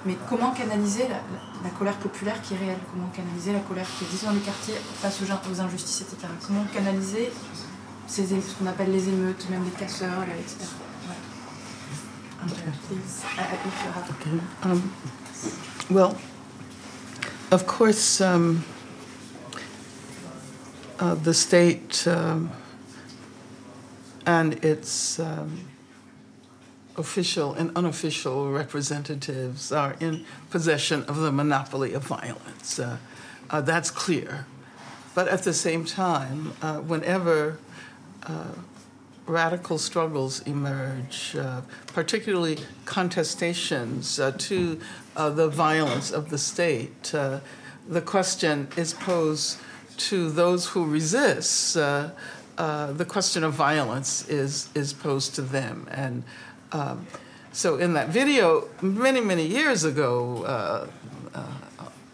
[0.05, 2.79] Mais comment canaliser la, colère populaire qui est réelle?
[2.91, 6.27] Comment canaliser la colère qui existe dans les quartiers face aux, injustices, etc.
[6.45, 7.31] Comment canaliser
[8.07, 10.65] ces, ce qu'on appelle les émeutes, même les casseurs, etc.
[14.63, 14.91] Um,
[15.89, 16.17] well,
[17.51, 18.65] of course, um,
[20.99, 22.51] uh, the state um,
[24.25, 25.57] and its um,
[26.95, 32.79] official and unofficial representatives are in possession of the monopoly of violence.
[32.79, 32.97] Uh,
[33.49, 34.45] uh, that's clear.
[35.15, 37.59] But at the same time, uh, whenever
[38.23, 38.45] uh,
[39.25, 44.79] radical struggles emerge, uh, particularly contestations uh, to
[45.15, 47.13] the violence of the state,
[47.87, 49.59] the question is posed
[49.97, 51.75] to those who resist.
[51.75, 55.87] the question of violence is, is posed to them.
[55.91, 56.23] And
[56.73, 57.07] um,
[57.53, 60.87] so in that video, many, many years ago, uh,
[61.35, 61.45] uh,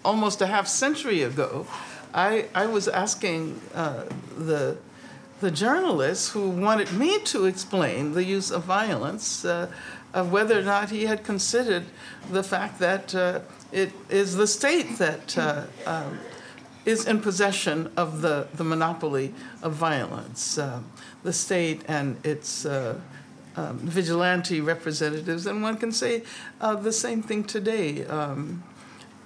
[0.03, 1.65] almost a half century ago,
[2.13, 4.03] I, I was asking uh,
[4.37, 4.77] the,
[5.39, 9.71] the journalist who wanted me to explain the use of violence uh,
[10.13, 11.85] of whether or not he had considered
[12.29, 13.39] the fact that uh,
[13.71, 16.19] it is the state that uh, um,
[16.85, 20.59] is in possession of the, the monopoly of violence.
[21.23, 22.65] the state and its
[23.55, 26.23] um, vigilante representatives, and one can say
[26.61, 28.05] uh, the same thing today.
[28.05, 28.63] Um,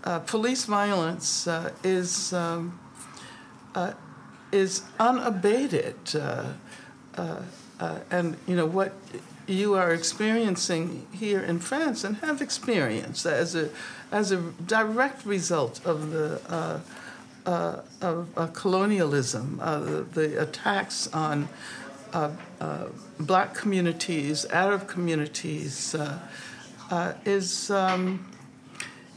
[0.03, 2.79] uh, police violence uh, is um,
[3.75, 3.93] uh,
[4.51, 6.53] is unabated, uh,
[7.15, 7.41] uh,
[8.11, 8.93] and you know what
[9.47, 13.69] you are experiencing here in France and have experienced as a
[14.11, 16.81] as a direct result of the.
[17.45, 21.49] of colonialism, the, the attacks on
[22.13, 22.85] uh, uh,
[23.19, 26.19] black communities, Arab communities, uh,
[26.91, 28.25] uh, is, um,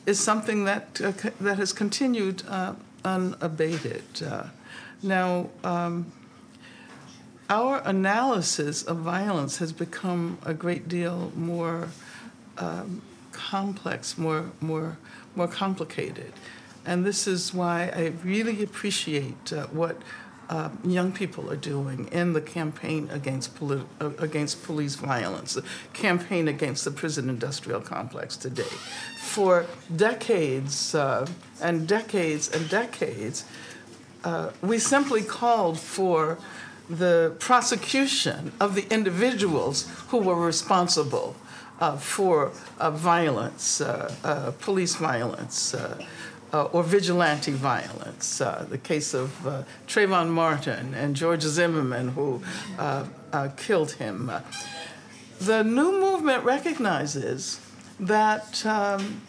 [0.07, 2.43] is something that, uh, that has continued
[3.05, 4.05] unabated.
[5.03, 6.13] now, um,
[7.49, 11.89] our analysis of violence has become a great deal more
[12.59, 14.97] um, complex, more, more,
[15.37, 16.33] more complicated.
[16.85, 20.01] And this is why I really appreciate uh, what
[20.49, 23.81] uh, young people are doing in the campaign against, uh,
[24.19, 28.63] against police violence, the campaign against the prison industrial complex today.
[29.21, 31.27] For decades uh,
[31.61, 33.45] and decades and decades,
[34.25, 36.39] uh, we simply called for
[36.89, 41.35] the prosecution of the individuals who were responsible
[41.81, 43.83] uh, for violence,
[44.61, 45.75] police violence
[46.57, 48.41] uh, or vigilante violence.
[48.41, 52.43] Uh, the case of uh, Trayvon Martin and George Zimmerman, who
[52.79, 54.31] uh, uh, killed him.
[55.39, 57.61] the new movement recognizes
[58.01, 58.65] that.
[58.65, 59.23] Um,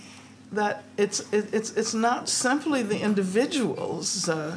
[0.50, 4.56] that it's, it, it's, it's not simply the individuals uh,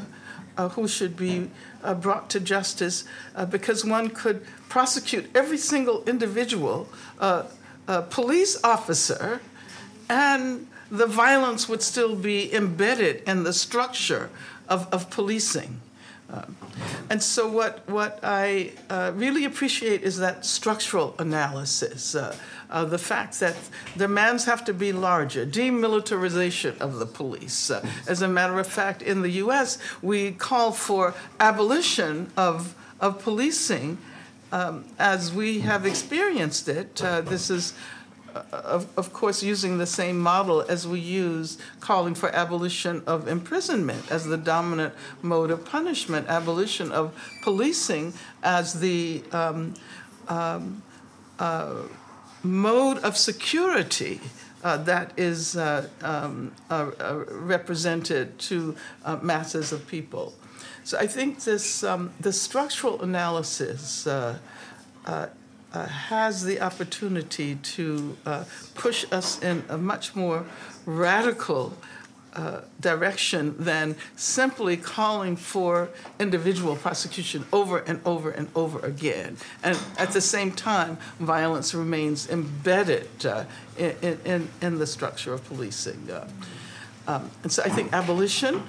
[0.76, 1.50] who should be
[1.96, 3.02] brought to justice,
[3.50, 6.86] because one could prosecute every single individual
[8.10, 9.40] police officer
[10.08, 14.30] and the violence would still be embedded in the structure
[14.68, 15.80] of, of policing.
[16.32, 16.42] Uh,
[17.08, 22.14] and so, what, what I uh, really appreciate is that structural analysis.
[22.14, 22.36] Uh,
[22.70, 23.56] uh the fact that
[23.96, 27.70] demands have to be larger, demilitarization of the police.
[27.70, 33.20] Uh, as a matter of fact, in the US, we call for abolition of, of
[33.20, 33.98] policing
[34.52, 37.02] um, as we have experienced it.
[37.02, 37.74] Uh, this is
[38.52, 44.10] of, of course, using the same model as we use calling for abolition of imprisonment
[44.10, 48.12] as the dominant mode of punishment, abolition of policing
[48.42, 49.74] as the um,
[50.28, 50.82] um,
[51.38, 51.82] uh,
[52.42, 54.20] mode of security
[54.62, 60.34] uh, that is uh, um, uh, uh, represented to uh, masses of people.
[60.84, 64.38] So I think this um, the structural analysis uh,
[65.72, 70.44] uh, has the opportunity to uh, push us in a much more
[70.86, 71.76] radical
[72.32, 75.88] uh, direction than simply calling for
[76.20, 79.36] individual prosecution over and over and over again.
[79.64, 83.44] And at the same time, violence remains embedded uh,
[83.76, 86.08] in, in, in the structure of policing.
[86.08, 86.28] Uh,
[87.08, 88.62] um, and so I think abolition,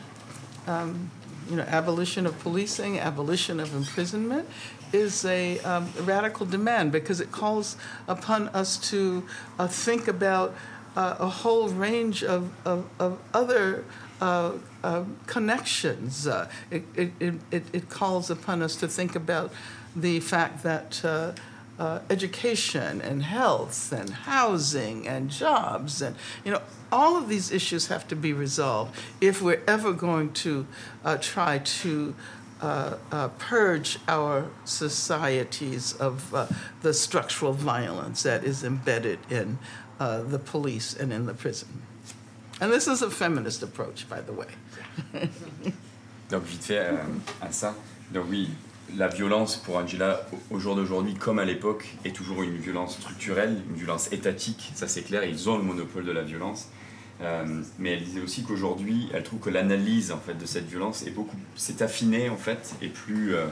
[0.66, 1.12] um,
[1.48, 4.50] you know, abolition of policing, abolition of imprisonment
[4.94, 7.78] is a um, radical demand because it calls
[8.08, 9.24] upon us to
[9.60, 10.56] uh, think about
[10.96, 13.86] uh, a whole range of, of, of other
[14.20, 14.52] uh,
[14.84, 16.28] uh, connections.
[16.28, 17.12] Uh, it, it,
[17.50, 19.52] it, it calls upon us to think about
[19.96, 21.32] the fact that uh,
[22.10, 28.08] education and health and housing and jobs and you know all of these issues have
[28.08, 30.68] to be resolved if we're ever going to
[31.20, 32.14] try to
[32.62, 36.47] uh, uh, purge our societies of uh,
[36.82, 39.58] the structural violence that is embedded in
[40.00, 41.82] uh, the police and in the prison.
[42.60, 44.47] And this is a feminist approach, by the way.
[46.30, 46.97] Donc vite fait euh,
[47.41, 47.76] à ça.
[48.12, 48.50] Donc oui,
[48.95, 53.62] la violence pour Angela au jour d'aujourd'hui, comme à l'époque, est toujours une violence structurelle,
[53.69, 54.71] une violence étatique.
[54.76, 56.69] Ça c'est clair, ils ont le monopole de la violence.
[57.22, 57.46] Euh,
[57.78, 61.12] mais elle disait aussi qu'aujourd'hui, elle trouve que l'analyse en fait de cette violence est
[61.12, 63.46] beaucoup, s'est affinée en fait, et plus, euh,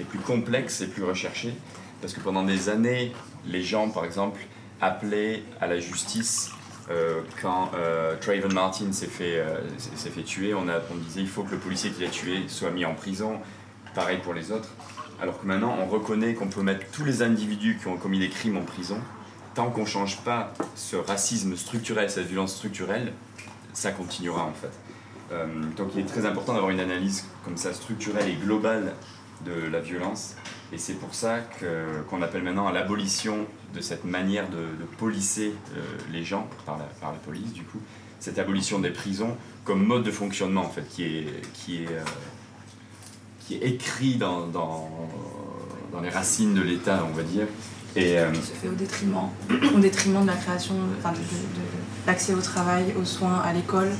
[0.00, 1.54] est plus complexe et plus recherchée,
[2.00, 3.12] parce que pendant des années,
[3.46, 4.40] les gens, par exemple,
[4.80, 6.50] appelaient à la justice
[6.90, 9.42] euh, quand euh, Trayvon Martin s'est fait,
[9.78, 10.52] s'est fait tuer.
[10.52, 12.94] On, a, on disait il faut que le policier qui l'a tué soit mis en
[12.94, 13.40] prison.
[13.94, 14.68] Pareil pour les autres.
[15.22, 18.28] Alors que maintenant, on reconnaît qu'on peut mettre tous les individus qui ont commis des
[18.28, 18.98] crimes en prison
[19.54, 23.12] tant qu'on ne change pas ce racisme structurel, cette violence structurelle,
[23.72, 24.70] ça continuera en fait.
[25.32, 28.94] Euh, donc il est très important d'avoir une analyse comme ça structurelle et globale
[29.44, 30.34] de la violence.
[30.72, 31.40] Et c'est pour ça
[32.10, 35.80] qu'on appelle maintenant à l'abolition de cette manière de, de policer euh,
[36.12, 37.78] les gens par la, police, du coup,
[38.18, 42.02] cette abolition des prisons comme mode de fonctionnement en fait, qui est, qui est, euh,
[43.40, 47.46] qui est écrit dans, dans les racines de l'État, on va dire.
[47.96, 49.28] Et, euh, qui se fait au détriment,
[49.74, 51.66] au détriment de la création, de- enfin de, de- de
[52.06, 53.90] l'accès au travail, aux soins, à l'école.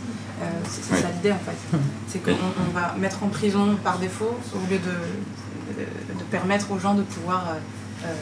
[0.42, 1.78] Euh, c'est ça l'idée en fait.
[2.08, 6.72] C'est qu'on on va mettre en prison par défaut au lieu de, de, de permettre
[6.72, 8.12] aux gens de pouvoir euh, euh,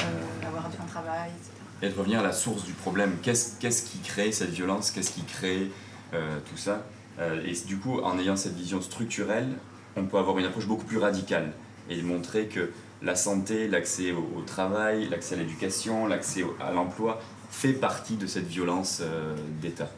[0.00, 1.52] euh, avoir un travail, etc.
[1.82, 3.16] et de revenir à la source du problème.
[3.22, 4.90] Qu'est-ce qu'est-ce qui crée cette violence?
[4.90, 5.70] Qu'est-ce qui crée
[6.14, 6.82] euh, tout ça?
[7.18, 9.48] Euh, Et du coup, en ayant cette vision structurelle,
[9.96, 11.52] on peut avoir une approche beaucoup plus radicale
[11.88, 12.70] et montrer que
[13.02, 18.26] la santé, l'accès au, au travail, l'accès à l'éducation, l'accès à l'emploi fait partie de
[18.26, 19.88] cette violence euh, d'État.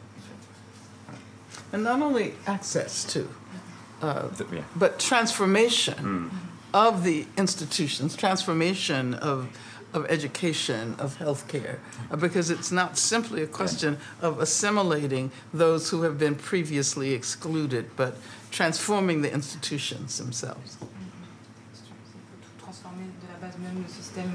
[1.73, 3.19] And not only access to,
[4.01, 4.61] uh, Yeah.
[4.75, 6.29] but transformation Hmm.
[6.73, 9.45] of the institutions, transformation of,
[9.93, 11.77] of education, of healthcare,
[12.11, 17.85] uh, because it's not simply a question of assimilating those who have been previously excluded,
[17.95, 18.15] but
[18.51, 20.77] transforming the institutions themselves.
[20.81, 20.87] Il faut
[22.41, 24.31] tout transformer de la base même le système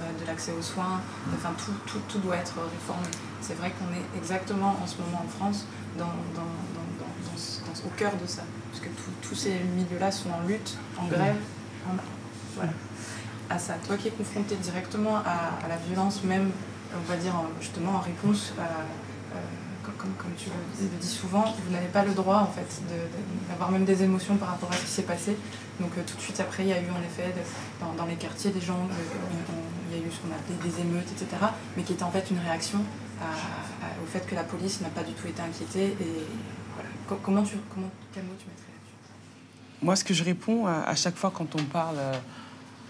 [0.00, 1.00] euh, de l'accès aux soins.
[1.34, 3.06] Enfin, tout, tout, tout doit être réformé.
[3.40, 5.66] C'est vrai qu'on est exactement en ce moment en France
[5.98, 6.04] dans,
[6.34, 8.42] dans, dans, dans, au cœur de ça.
[8.70, 8.88] Parce que
[9.22, 11.36] tous ces milieux-là sont en lutte, en grève,
[11.88, 11.94] en-
[12.56, 12.72] voilà,
[13.50, 13.74] à ça.
[13.86, 16.50] Toi qui es confronté directement à, à la violence, même,
[16.94, 18.62] on va dire, en- justement en réponse à.
[19.36, 19.40] euh,
[19.82, 22.82] comme, tu le dis, souvent, vous n'avez pas le droit en fait
[23.48, 25.36] d'avoir même des émotions par rapport à ce qui s'est passé.
[25.80, 27.34] Donc euh, tout de suite après, il y a eu en effet
[27.96, 28.94] dans, les quartiers des gens, euh,
[29.90, 31.26] il y a eu ce qu'on appelait des émeutes, etc.
[31.76, 32.78] Mais qui était en fait une réaction
[34.02, 35.96] au fait que la police n'a pas du tout été inquiétée.
[36.00, 36.24] Et
[37.22, 39.82] comment tu, comment, quel mot tu mettrais là-dessus?
[39.82, 41.98] Moi, ce que je réponds à, chaque fois quand on parle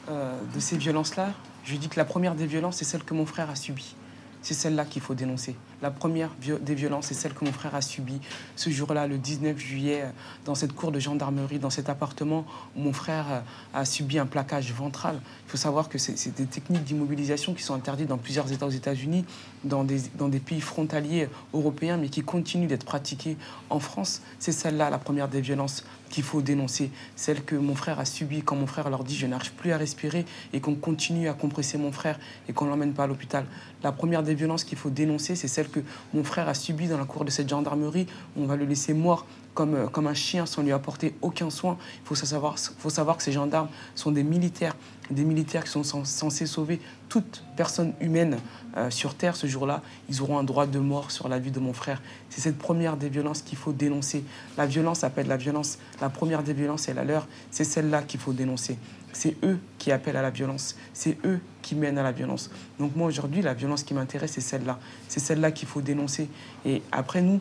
[0.09, 1.33] euh, de ces violences-là,
[1.65, 3.95] je dis que la première des violences, c'est celle que mon frère a subie.
[4.43, 5.57] C'est celle-là qu'il faut dénoncer.
[5.83, 8.21] La première des violences, c'est celle que mon frère a subie
[8.55, 10.11] ce jour-là, le 19 juillet, euh,
[10.45, 13.41] dans cette cour de gendarmerie, dans cet appartement où mon frère euh,
[13.75, 15.21] a subi un plaquage ventral.
[15.47, 18.71] Il faut savoir que c'est des techniques d'immobilisation qui sont interdites dans plusieurs États aux
[18.71, 19.25] États-Unis,
[19.65, 23.37] dans des, dans des pays frontaliers européens, mais qui continuent d'être pratiquées
[23.69, 24.23] en France.
[24.39, 28.43] C'est celle-là, la première des violences qu'il faut dénoncer, celle que mon frère a subie
[28.43, 31.79] quand mon frère leur dit je n'arrive plus à respirer et qu'on continue à compresser
[31.79, 33.47] mon frère et qu'on l'emmène pas à l'hôpital.
[33.83, 35.81] La première des violences qu'il faut dénoncer, c'est celle que
[36.15, 38.07] mon frère a subi dans la cour de cette gendarmerie.
[38.37, 41.77] On va le laisser mort comme, euh, comme un chien sans lui apporter aucun soin.
[42.03, 44.77] Il faut savoir, faut savoir que ces gendarmes sont des militaires,
[45.11, 48.39] des militaires qui sont censés sauver toute personne humaine
[48.77, 49.83] euh, sur Terre ce jour-là.
[50.09, 52.01] Ils auront un droit de mort sur la vie de mon frère.
[52.31, 54.25] C'est cette première des violences qu'il faut dénoncer.
[54.57, 55.79] La violence appelle la violence.
[56.01, 57.27] La première des violences est la leur.
[57.51, 58.79] C'est celle-là qu'il faut dénoncer.
[59.13, 60.77] C'est eux qui appellent à la violence.
[60.95, 62.51] C'est eux qui mènent à la violence.
[62.79, 64.79] Donc moi aujourd'hui, la violence qui m'intéresse, c'est celle-là.
[65.09, 66.29] C'est celle-là qu'il faut dénoncer.
[66.65, 67.41] Et après nous,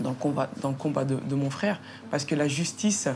[0.00, 1.80] dans le combat, dans le combat de, mon frère,
[2.10, 3.08] parce que la justice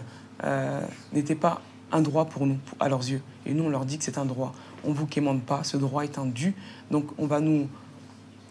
[0.45, 0.81] euh,
[1.13, 1.61] n'était pas
[1.93, 3.23] un droit pour nous, à leurs yeux.
[3.45, 4.53] Et nous, on leur dit que c'est un droit.
[4.85, 6.55] On ne vous quémande pas, ce droit est un dû.
[6.91, 7.69] Donc on va nous,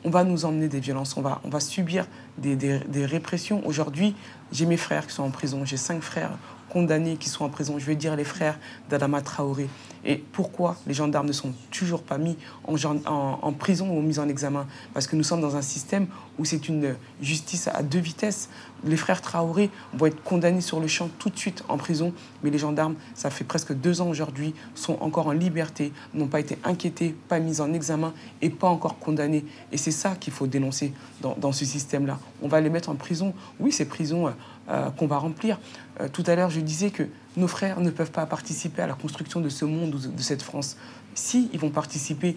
[0.03, 2.07] on va nous emmener des violences, on va, on va subir
[2.38, 3.65] des, des, des répressions.
[3.65, 4.15] Aujourd'hui,
[4.51, 6.32] j'ai mes frères qui sont en prison, j'ai cinq frères
[6.76, 7.80] condamnés qui sont en prison.
[7.80, 8.59] Je vais dire les frères
[8.89, 9.69] d'Adama Traoré.
[10.03, 14.67] Et pourquoi les gendarmes ne sont toujours pas mis en, prison ou mis en examen?
[14.93, 16.07] Parce que nous sommes dans un système
[16.38, 18.49] où c'est une justice à deux vitesses.
[18.84, 22.13] Les frères Traoré vont être condamnés sur le champ tout de suite en prison,
[22.43, 26.41] mais les gendarmes, ça fait presque deux ans aujourd'hui, sont encore en liberté, n'ont pas
[26.41, 29.45] été inquiétés, pas mis en examen et pas encore condamnés.
[29.71, 32.19] Et c'est ça qu'il faut dénoncer dans, ce système-là.
[32.43, 33.34] On va les mettre en prison.
[33.59, 34.32] Oui, ces prisons euh,
[34.70, 35.59] euh, qu'on va remplir.
[36.01, 37.03] Euh, tout à l'heure, je disais que
[37.38, 40.41] nos frères ne peuvent pas participer à la construction de ce monde ou de cette
[40.41, 40.78] France.
[41.13, 42.36] Si ils vont participer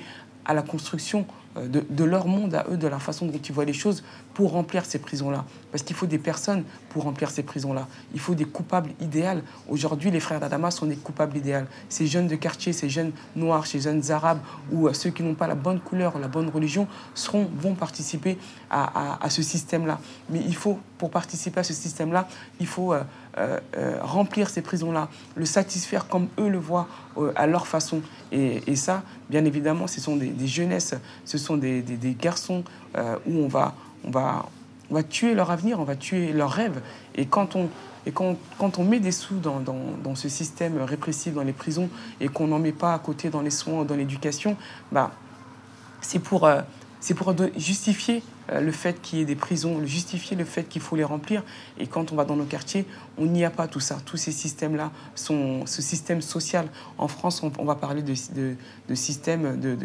[0.49, 1.27] à la construction
[1.57, 4.03] euh, de, leur monde à eux, de la façon dont ils voient les choses,
[4.35, 5.45] pour remplir ces prisons-là.
[5.71, 7.87] Parce qu'il faut des personnes pour remplir ces prisons-là.
[8.15, 9.41] Il faut des coupables idéaux.
[9.69, 11.65] Aujourd'hui, les frères d'Adama sont des coupables idéaux.
[11.89, 14.41] Ces jeunes de quartier, ces jeunes noirs, ces jeunes arabes,
[14.73, 18.39] ou ceux qui n'ont pas la bonne couleur, la bonne religion, seront, vont participer
[18.71, 20.01] à, ce système-là.
[20.31, 22.29] Mais il faut, pour participer à ce système-là,
[22.61, 23.03] il faut euh,
[23.39, 26.89] euh, remplir ces prisons-là, le satisfaire comme eux le voient
[27.36, 28.01] à leur façon.
[28.32, 31.82] Et, ça, bien évidemment, ce sont des, des jeunesses, ce sont des,
[32.20, 32.64] garçons
[32.97, 33.74] euh, où on va,
[34.05, 34.47] on, va,
[34.91, 36.80] on va tuer leur avenir, on va tuer leurs rêves.
[37.14, 37.68] Et quand on,
[38.07, 41.89] et quand, quand on met des sous dans, dans, ce système répressif, dans les prisons,
[42.20, 44.57] et qu'on n'en met pas à côté dans les soins, dans l'éducation,
[44.93, 45.11] bah,
[46.01, 46.62] c'est pour, euh,
[47.01, 50.83] c'est pour justifier euh, le fait qu'il y ait des prisons, justifier le fait qu'il
[50.83, 51.43] faut les remplir.
[51.79, 52.87] Et quand on va dans nos quartiers,
[53.17, 53.99] on n'y a pas tout ça.
[54.05, 56.69] Tous ces systèmes-là, sont ce système social.
[56.97, 59.77] En France, on, va parler de, de, système de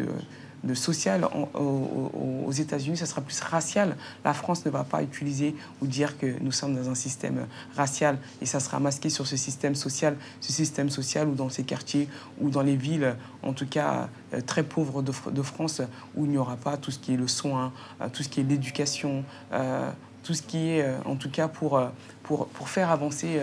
[0.64, 3.96] de social aux, États-Unis, ça sera plus racial.
[4.24, 7.46] La France ne va pas utiliser ou dire que nous sommes dans un système
[7.76, 11.64] racial et ça sera masqué sur ce système social, ce système social ou dans ces
[11.64, 12.08] quartiers
[12.40, 15.82] ou dans les villes, en tout cas euh, très pauvres de, France,
[16.14, 18.40] où il n'y aura pas tout ce qui est le soin, euh, tout ce qui
[18.40, 19.90] est l'éducation, euh,
[20.24, 21.80] tout ce qui est, en tout cas, pour,
[22.24, 23.40] pour, pour faire avancer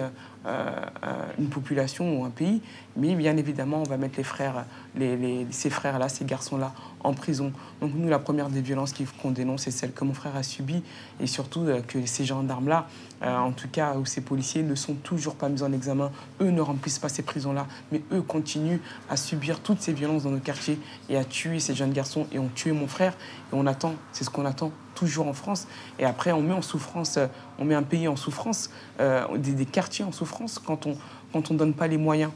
[1.37, 2.61] une population ou un pays.
[2.97, 4.65] Mais bien évidemment, on va mettre les frères,
[4.95, 6.73] les, ces frères-là, ces garçons-là
[7.03, 7.51] en prison.
[7.79, 10.83] Donc nous, la première des violences qu'on dénonce, c'est celle que mon frère a subie.
[11.19, 12.87] Et surtout euh, que ces gendarmes-là,
[13.23, 16.11] euh, en tout cas, ou ces policiers, ne sont toujours pas mis en examen.
[16.41, 17.67] Eux ne remplissent pas ces prisons-là.
[17.91, 18.79] Mais eux continuent
[19.09, 20.79] à subir toutes ces violences dans nos quartiers
[21.09, 22.27] et à tuer ces jeunes garçons.
[22.31, 23.13] Et ont tué mon frère.
[23.51, 24.71] Et on attend, c'est ce qu'on attend
[25.01, 25.67] toujours en France.
[25.97, 27.25] Et après, on met en souffrance, euh,
[27.57, 30.95] on met un pays en souffrance, des, des, quartiers en souffrance quand on
[31.33, 32.31] quand on donne pas les moyens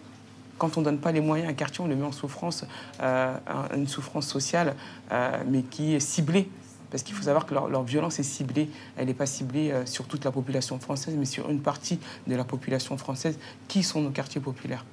[0.57, 2.65] quand on ne donne pas les moyens à un quartier, on le met en souffrance,
[3.01, 3.35] euh,
[3.75, 4.75] une souffrance sociale,
[5.11, 6.49] euh, mais qui est ciblée.
[6.91, 8.69] Parce qu'il faut savoir que leur, violence est ciblée.
[8.95, 12.35] Elle n'est pas ciblée euh, sur toute la population française, mais sur une partie de
[12.35, 13.37] la population française
[13.67, 14.85] qui sont nos quartiers populaires.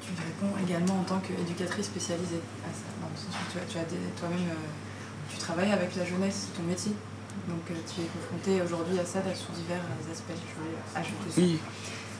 [0.00, 2.84] Tu réponds également en tant qu'éducatrice spécialisée à ça.
[3.02, 3.82] Dans le tu, as,
[4.18, 4.48] toi-même,
[5.48, 6.92] travailles avec la jeunesse, c'est ton métier.
[7.48, 9.80] Donc tu es confronté aujourd'hui à ça sous divers
[10.12, 10.36] aspects.
[10.36, 11.40] Je voulais ajouter ça.
[11.40, 11.58] Oui.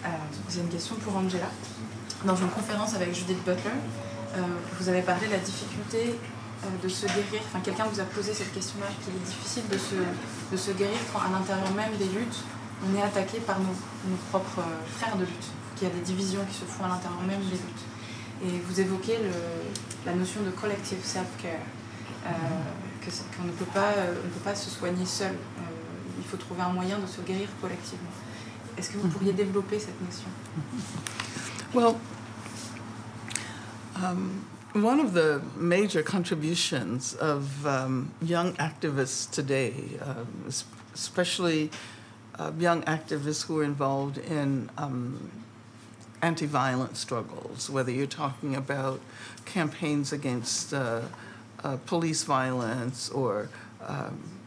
[0.05, 0.09] Euh,
[0.49, 1.51] j'ai une question pour Angela.
[2.25, 4.41] Dans une conférence avec Judith Butler, euh,
[4.81, 7.43] vous avez parlé de la difficulté euh, de se guérir.
[7.49, 9.99] Enfin, quelqu'un vous a posé cette question-là, qu'il est difficile de se,
[10.53, 12.41] de se guérir quand à l'intérieur même des luttes,
[12.87, 13.77] on est attaqué par nos,
[14.09, 14.65] nos propres
[14.97, 17.59] frères de lutte, qu'il y a des divisions qui se font à l'intérieur même des
[17.61, 17.85] luttes.
[18.47, 19.35] Et vous évoquez le,
[20.07, 21.67] la notion de collective self-care,
[23.37, 25.35] qu'on ne, peut pas, on ne peut pas se soigner seul.
[26.19, 28.11] il faut trouver un moyen de se guérir collectivement.
[28.77, 30.29] Est-ce que vous pourriez développer cette notion?
[31.75, 31.97] Well,
[33.97, 34.45] um,
[34.75, 40.25] one of the major contributions of um, young activists today, uh,
[40.95, 41.71] especially
[42.39, 45.31] uh, young activists who are involved in um,
[46.23, 49.01] anti violence struggles, whether you're talking about
[49.45, 51.01] campaigns against uh,
[51.65, 53.49] uh police violence or
[53.87, 54.39] um,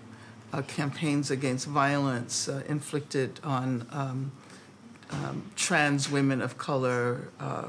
[0.54, 4.32] uh, campaigns against violence uh, inflicted on um,
[5.12, 7.68] um, trans women of color, uh,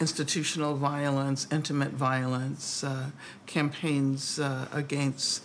[0.00, 3.10] institutional violence, intimate violence, uh,
[3.46, 5.42] campaigns uh, against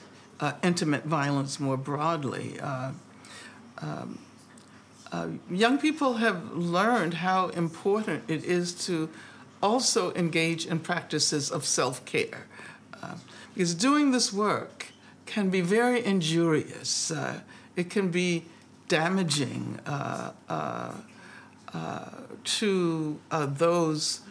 [0.63, 2.59] intimate violence more broadly.
[2.61, 2.99] Um,
[5.51, 9.09] young people have learned how important it is to
[9.61, 12.47] also engage in practices of self care.
[13.01, 13.15] Uh,
[13.53, 14.87] because doing this work
[15.25, 17.39] can be very injurious, uh,
[17.75, 18.45] it can be
[18.87, 20.93] damaging uh, uh,
[21.73, 22.05] uh,
[22.43, 24.21] to those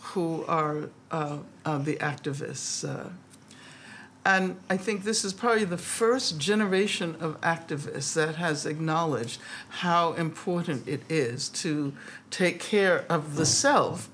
[0.00, 3.10] who are the activists.
[4.24, 10.12] And I think this is probably the first generation of activists that has acknowledged how
[10.12, 11.92] important it is to
[12.30, 14.08] take care of the self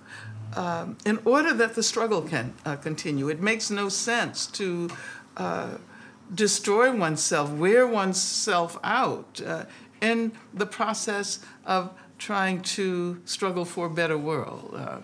[0.57, 3.29] um, in order that the struggle can uh, continue.
[3.29, 4.89] It makes no sense to
[5.37, 5.79] uh,
[6.35, 9.65] destroy oneself, wear oneself out uh,
[10.01, 14.75] in the process of trying to struggle for a better world.
[14.77, 14.99] Uh,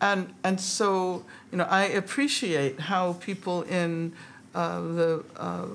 [0.00, 4.12] and, and so, you know, I appreciate how people in
[4.54, 5.66] uh, the uh,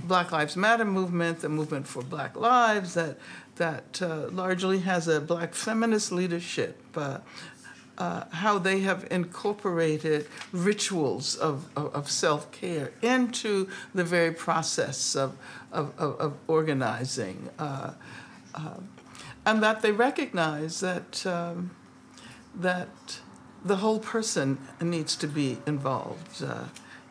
[0.00, 3.18] Black Lives Matter movement, the movement for Black Lives, that,
[3.56, 7.18] that uh, largely has a black feminist leadership, uh,
[7.98, 15.14] uh, how they have incorporated rituals of, of, of self care into the very process
[15.14, 15.36] of,
[15.72, 17.50] of, of organizing.
[17.58, 17.92] Uh,
[19.46, 21.70] and that they recognize that, um,
[22.54, 23.20] that
[23.64, 26.64] the whole person needs to be involved uh,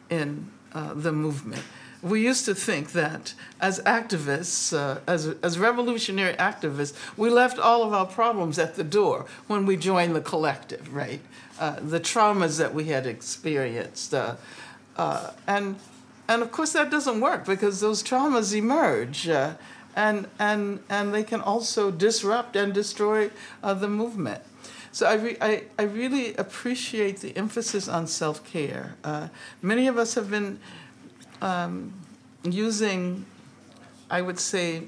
[0.10, 1.64] in uh, the movement.
[2.04, 7.82] We used to think that as activists, uh, as, as revolutionary activists, we left all
[7.82, 11.22] of our problems at the door when we joined the collective, right?
[11.58, 14.14] Uh, the traumas that we had experienced.
[14.14, 14.36] Uh,
[14.98, 15.78] uh, and,
[16.28, 19.30] and of course, that doesn't work because those traumas emerge
[19.96, 23.30] and, and, and they can also disrupt and destroy
[23.62, 24.42] the movement.
[24.94, 28.96] So I, re- I, I really appreciate the emphasis on self care.
[29.04, 29.30] Uh,
[29.60, 30.60] many of us have been
[31.44, 31.94] um,
[32.44, 33.26] using,
[34.10, 34.84] I would say,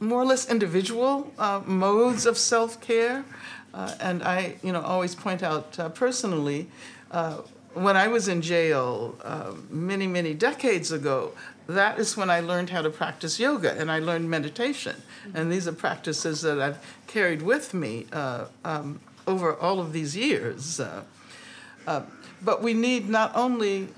[0.00, 3.24] more or less individual uh, modes of self care.
[3.72, 6.68] Uh, and I, you know, always point out uh, personally,
[7.10, 7.38] uh,
[7.72, 11.32] when I was in jail uh, many, many decades ago,
[11.66, 15.02] that is when I learned how to practice yoga and I learned meditation.
[15.32, 16.78] And these are practices that I've
[17.08, 20.80] carried with me uh, um, over all of these years.
[22.44, 23.88] But we need not only,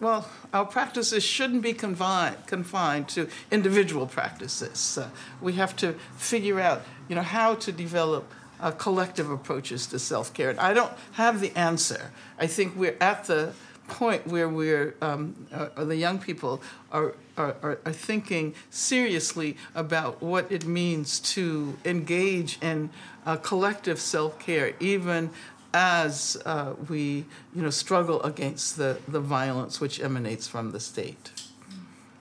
[0.00, 4.98] well, our practices shouldn't be confined, confined to individual practices.
[4.98, 5.08] Uh,
[5.40, 8.30] we have to figure out, you know, how to develop
[8.60, 10.50] uh, collective approaches to self-care.
[10.50, 12.10] And I don't have the answer.
[12.38, 13.52] I think we're at the
[13.88, 20.50] point where we're um, uh, the young people are, are, are thinking seriously about what
[20.50, 22.90] it means to engage in
[23.24, 25.30] uh, collective self-care, even
[25.76, 31.30] as uh, we you know struggle against the, the violence which emanates from the state.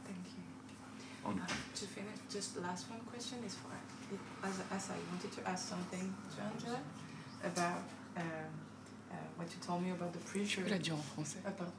[0.06, 0.44] Thank you.
[1.26, 1.32] Uh,
[1.80, 3.72] to finish, just last one question is for
[4.46, 6.80] as, as I wanted to ask something to Angela
[7.44, 7.84] about.
[8.18, 8.24] Um,
[9.38, 10.62] what you told me about the preacher.
[10.62, 11.40] Je peux la dire en français.
[11.46, 11.74] Ah, pardon.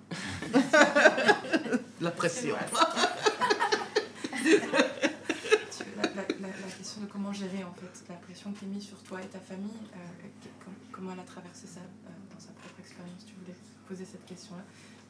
[2.01, 2.57] la pression.
[5.97, 8.85] la, la, la, la, question de comment gérer en fait la pression qui est mise
[8.85, 12.79] sur toi et ta famille, euh, comment elle a traversé ça euh, dans sa propre
[12.81, 13.25] expérience.
[13.27, 13.57] Tu voulais
[13.89, 14.63] poser cette question-là,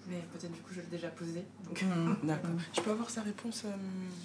[0.09, 1.45] mais peut-être du coup je l'ai déjà posée.
[1.71, 2.51] Mmh, D'accord.
[2.75, 3.77] Je peux avoir sa réponse euh,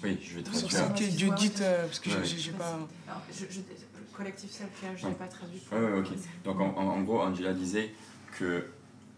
[0.02, 0.70] Oui, je vais traduire.
[0.70, 2.24] Sur ce que tu dis, parce que ouais.
[2.24, 2.78] j'ai pas.
[3.08, 3.60] Alors, je, je,
[4.16, 5.62] collectif self-care, je n'ai pas traduit.
[5.72, 6.08] Oui, ouais, ok.
[6.44, 7.94] Donc en, en, gros, Angela disait
[8.38, 8.66] que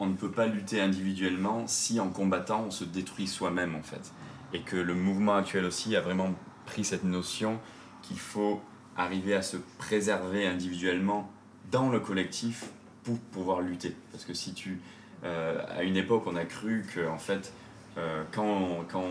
[0.00, 4.12] on ne peut pas lutter individuellement si en combattant on se détruit soi-même en fait.
[4.52, 6.34] Et que le mouvement actuel aussi a vraiment
[6.66, 7.58] pris cette notion
[8.02, 8.60] qu'il faut
[8.96, 11.30] arriver à se préserver individuellement
[11.70, 12.66] dans le collectif
[13.02, 13.94] pour pouvoir lutter.
[14.12, 14.80] Parce que si tu...
[15.24, 17.52] Euh, à une époque, on a cru que en fait,
[17.96, 19.06] euh, quand, on, quand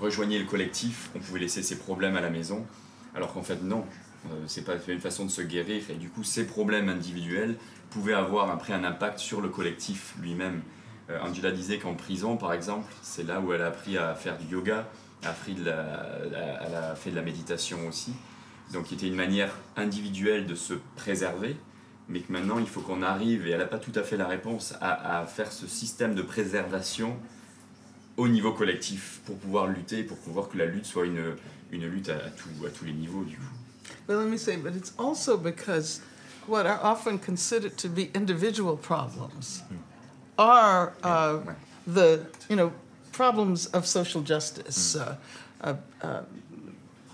[0.00, 2.66] rejoignait le collectif, on pouvait laisser ses problèmes à la maison,
[3.14, 3.86] alors qu'en fait non,
[4.26, 5.82] euh, c'est pas une façon de se guérir.
[5.90, 7.56] Et du coup, ces problèmes individuels
[7.90, 10.62] pouvait avoir après un impact sur le collectif lui-même.
[11.10, 14.38] Euh, Angela disait qu'en prison, par exemple, c'est là où elle a appris à faire
[14.38, 14.88] du yoga,
[15.24, 16.18] a appris de la,
[16.66, 18.12] elle a fait de la méditation aussi.
[18.72, 21.56] Donc, il était une manière individuelle de se préserver,
[22.08, 24.26] mais que maintenant, il faut qu'on arrive, et elle n'a pas tout à fait la
[24.26, 27.16] réponse, à, à, faire ce système de préservation
[28.16, 31.36] au niveau collectif pour pouvoir lutter, pour pouvoir que la lutte soit une,
[31.70, 33.42] une lutte à, à, tout, à tous les niveaux, du coup.
[34.08, 36.00] Well, let me say, but it's also because
[36.46, 39.62] what are often considered to be individual problems
[40.38, 41.38] are uh,
[41.86, 42.72] the you know
[43.12, 45.14] problems of social justice uh,
[45.62, 46.22] uh, uh,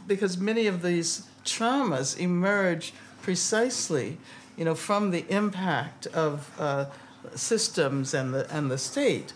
[0.07, 2.93] because many of these traumas emerge
[3.23, 4.17] precisely
[4.57, 6.85] you know from the impact of uh,
[7.35, 9.35] systems and the and the state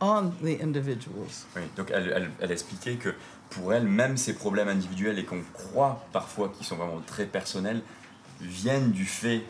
[0.00, 1.44] on the individuals.
[1.54, 3.10] Oui, donc elle, elle, elle expliquait que
[3.50, 7.82] pour elle, même ces problèmes individuels et qu'on croit parfois qu'ils sont vraiment très personnels,
[8.40, 9.42] viennent du fait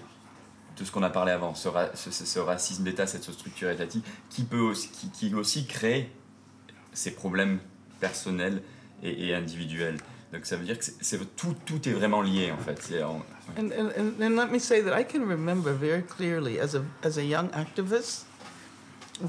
[0.76, 4.04] de ce qu'on a parlé avant, ce, ra- ce- ce racisme d'État, cette structure étatique,
[4.30, 6.10] qui peut aussi, qui, qui aussi crée
[6.92, 7.58] ces problèmes
[8.00, 8.62] personnels
[9.02, 9.98] et, et individuels.
[10.32, 12.80] Donc ça veut dire que c'est- tout, tout est vraiment lié en fait.
[12.82, 16.74] C'est And, and, and, and let me say that I can remember very clearly as
[16.76, 18.24] a, as a young activist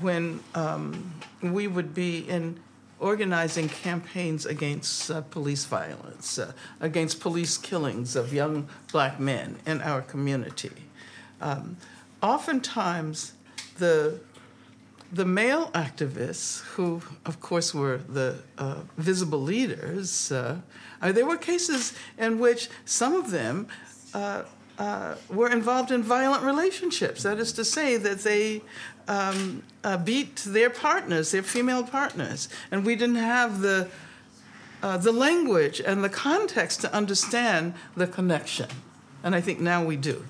[0.01, 0.93] when um,
[1.41, 2.59] we would be in
[2.99, 9.82] organizing campaigns against uh, police violence, uh, against police killings of young black men in
[9.82, 10.70] our community.
[11.41, 11.78] Um,
[12.22, 13.34] oftentimes,
[13.80, 14.20] the
[15.12, 20.62] the male activists, who of course were the uh, visible leaders, uh,
[21.01, 23.68] uh, there were cases in which some of them
[24.14, 24.43] uh,
[24.78, 27.24] uh, were involved in violent relationships.
[27.24, 28.62] That is to say, that they
[29.07, 33.89] um, uh, beat their partners, their female partners, and we didn't have the
[34.82, 38.68] the language and the context to understand the connection.
[39.24, 40.26] And I think now we do.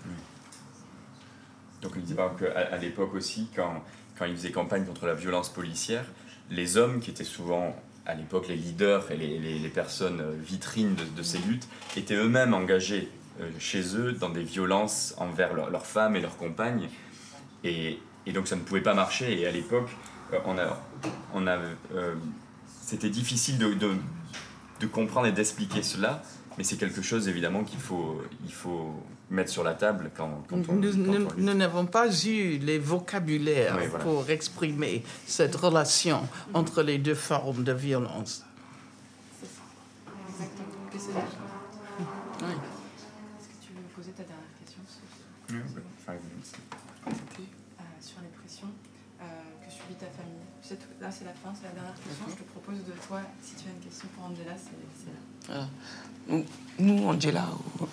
[1.82, 3.84] Donc il dit par exemple qu'à à l'époque aussi, quand,
[4.18, 6.06] quand il faisait campagne contre la violence policière,
[6.50, 7.76] les hommes qui étaient souvent
[8.06, 12.16] à l'époque les leaders et les, les- personnes euh, vitrines de, de ces luttes étaient
[12.16, 13.10] eux-mêmes engagés
[13.40, 16.90] euh, chez eux dans des violences envers leur- leurs femmes et leurs compagnes.
[17.64, 19.40] Et, et donc ça ne pouvait pas marcher.
[19.40, 19.90] Et à l'époque,
[20.34, 20.82] euh, on a,
[21.34, 21.58] on a,
[22.84, 23.92] c'était difficile de, de,
[24.80, 26.22] de comprendre et d'expliquer cela.
[26.58, 28.94] Mais c'est quelque chose évidemment qu'il faut, il faut
[29.32, 31.38] mettre sur la table quand, quand on, Nous quand on nous- lutte.
[31.38, 34.04] nous n'avons pas eu les vocabulaires Oui, voilà.
[34.04, 38.44] pour exprimer cette relation entre les deux formes de violence.
[40.94, 41.08] Est-ce
[43.48, 44.82] que tu veux poser ta dernière question
[45.52, 45.62] Euh,
[48.00, 48.68] sur les pressions
[49.22, 49.26] euh,
[49.66, 50.46] que subit ta famille?
[51.02, 52.26] Là, c'est la fin, c'est la dernière question.
[52.30, 54.72] Je te propose de toi, si tu as une question pour Angela, c'est
[55.52, 55.68] là.
[56.28, 56.44] Voilà.
[56.80, 57.48] Nous, Angela,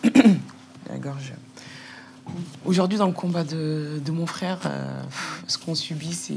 [0.88, 1.32] la gorge.
[2.64, 5.02] Aujourd'hui, dans le combat de, de mon frère, euh,
[5.46, 6.34] ce qu'on subit, c'est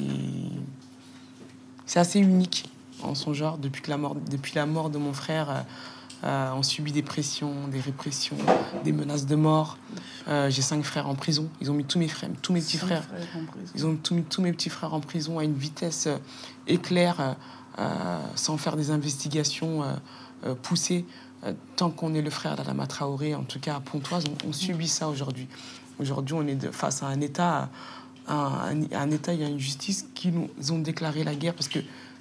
[1.92, 2.70] c'est assez unique
[3.04, 3.58] en son genre.
[3.58, 5.62] Depuis, que la, mort, depuis la mort de mon frère, euh,
[6.24, 8.38] euh, on subit des pressions, des répressions,
[8.86, 9.78] des menaces de mort.
[10.30, 11.50] Euh, J'ai cinq frères en prison.
[11.60, 13.04] Ils ont mis tous mes frères, tous mes petits frères.
[13.76, 16.08] Ils ont tout mis tous mes petits frères en prison à une vitesse
[16.66, 17.36] éclair,
[18.36, 19.84] sans faire des investigations
[20.62, 21.06] poussées.
[21.44, 24.88] Euh, tant qu'on est le frère d'Adama Traoré, en tout cas à Pontoise, on, subit
[24.88, 25.48] ça aujourd'hui.
[26.00, 27.70] Aujourd'hui, on est face à un État,
[28.28, 31.80] à un, et à une justice qui nous ont déclaré la guerre parce que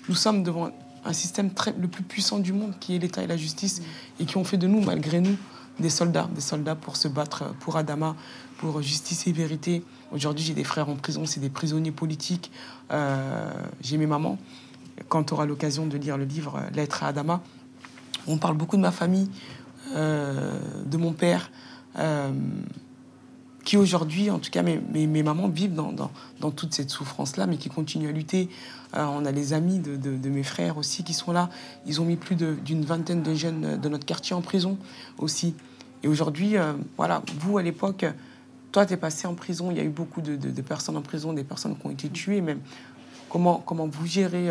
[0.08, 0.70] nous sommes devant
[1.04, 3.82] un système le plus puissant du monde qui est l'État et la justice
[4.18, 5.36] et qui ont fait de nous, malgré nous,
[5.78, 8.16] des soldats, des soldats pour se battre pour Adama,
[8.58, 9.82] pour justice et vérité.
[10.12, 12.50] Aujourd'hui, j'ai des frères en prison, c'est des prisonniers politiques.
[12.90, 13.50] Euh,
[13.80, 14.38] j'ai mes mamans.
[15.08, 17.42] Quand tu auras l'occasion de lire le livre euh, Lettre à Adama,
[18.26, 19.28] on parle beaucoup de ma famille,
[19.94, 21.50] euh, de mon père,
[21.98, 22.30] euh,
[23.64, 27.56] qui aujourd'hui, en tout cas, mes, mes, mamans vivent dans, dans, toute cette souffrance-là, mais
[27.56, 28.48] qui continuent à lutter.
[28.96, 31.50] Euh, on a les amis de, de, mes frères aussi qui sont là.
[31.86, 34.78] Ils ont mis plus d'une vingtaine de jeunes de notre quartier en prison
[35.18, 35.54] aussi.
[36.02, 36.54] Et aujourd'hui,
[36.96, 38.06] voilà, vous à l'époque,
[38.72, 39.70] toi, tu es passé en prison.
[39.70, 42.08] Il y a eu beaucoup de, de- personnes en prison, des personnes qui ont été
[42.08, 42.60] tuées même.
[43.28, 44.48] Comment, comment, vous, gérez,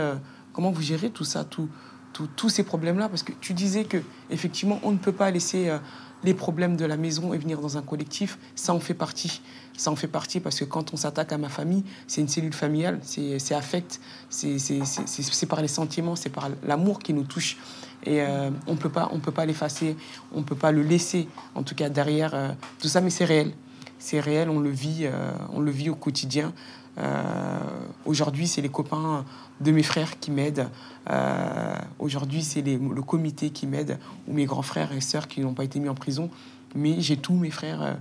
[0.53, 1.70] comment vous gérez tout ça, tout-
[2.14, 3.97] tous ces problèmes-là Parce que tu disais que
[4.30, 5.78] effectivement, on ne peut pas laisser euh,
[6.24, 8.38] les problèmes de la maison et venir dans un collectif.
[8.55, 9.41] Ça en fait partie.
[9.78, 12.53] Ça en fait partie parce que quand on s'attaque à ma famille, c'est une cellule
[12.53, 17.57] familiale, c'est affect, c'est par les sentiments, c'est par l'amour qui nous touche.
[18.05, 19.95] Et euh, on peut pas, peut pas l'effacer,
[20.34, 21.28] on peut pas le laisser.
[21.55, 22.49] En tout cas derrière euh,
[22.80, 23.53] tout ça, mais c'est réel,
[23.99, 24.49] c'est réel.
[24.49, 25.07] On le vit,
[25.53, 26.53] on le vit au quotidien.
[27.00, 27.60] Euh,
[28.06, 29.24] Aujourd'hui, c'est les copains
[29.60, 30.68] de mes frères qui m'aident.
[31.10, 35.54] Euh, Aujourd'hui, c'est le comité qui m'aide ou mes grands frères et sœurs qui n'ont
[35.54, 36.30] pas été mis en prison.
[36.76, 37.93] Mais j'ai tous mes frères euh,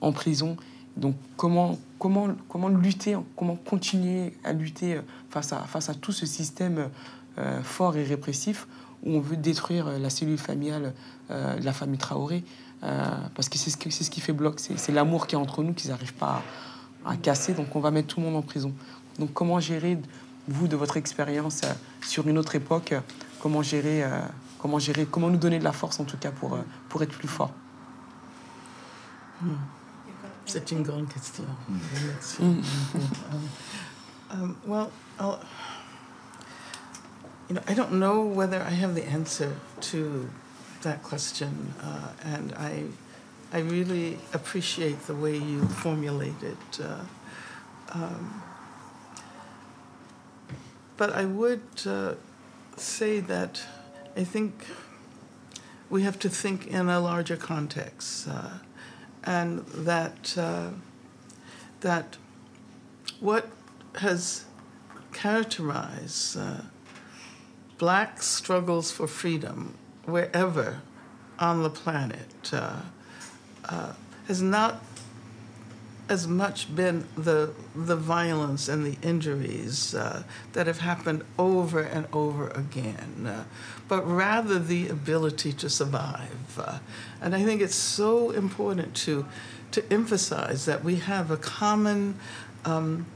[0.00, 0.56] en prison.
[0.96, 6.26] Donc, comment, comment, comment lutter, comment continuer à lutter face à, face à tout ce
[6.26, 6.88] système
[7.62, 8.66] fort et répressif
[9.04, 10.92] où on veut détruire la cellule familiale
[11.30, 12.42] de la famille Traoré?
[12.80, 15.90] Parce que c'est ce, ce qui fait bloc, c'est l'amour qui est entre nous qu'ils
[15.90, 16.42] n'arrivent pas à,
[17.08, 18.72] à casser, donc on va mettre tout le monde en prison.
[19.18, 19.98] Donc comment gérer,
[20.46, 21.72] vous, de votre expérience euh,
[22.06, 23.00] sur une autre époque, euh,
[23.40, 24.20] comment gérer, euh,
[24.58, 27.16] comment gérer, comment nous donner de la force en tout cas pour, euh, pour être
[27.16, 27.52] plus fort?
[30.46, 31.44] C'est une grande question.
[31.68, 32.42] Merci.
[32.42, 32.62] Mm.
[34.30, 35.40] Um, well, I'll,
[37.48, 40.28] you know, I don't know whether I have the answer to
[40.82, 42.84] that question, uh, and I,
[43.52, 46.80] I really appreciate the way you formulate it.
[46.80, 47.00] Uh,
[47.92, 48.42] um,
[50.98, 52.14] but I would uh,
[52.76, 53.62] say that
[54.16, 54.66] I think
[55.88, 58.58] we have to think in a larger context, uh,
[59.24, 60.70] and that uh,
[61.80, 62.18] that
[63.20, 63.48] what
[63.96, 64.44] has
[65.12, 66.60] characterized uh,
[67.78, 69.74] black struggles for freedom
[70.04, 70.82] wherever
[71.38, 72.52] on the planet
[73.68, 73.92] uh,
[74.26, 74.82] has not
[76.08, 80.22] as much been the the violence and the injuries uh,
[80.54, 83.44] that have happened over and over again, uh,
[83.88, 86.58] but rather the ability to survive.
[86.58, 86.78] Uh,
[87.20, 89.26] and I think it's so important to
[89.72, 92.18] to emphasize that we have a common
[92.64, 93.06] um,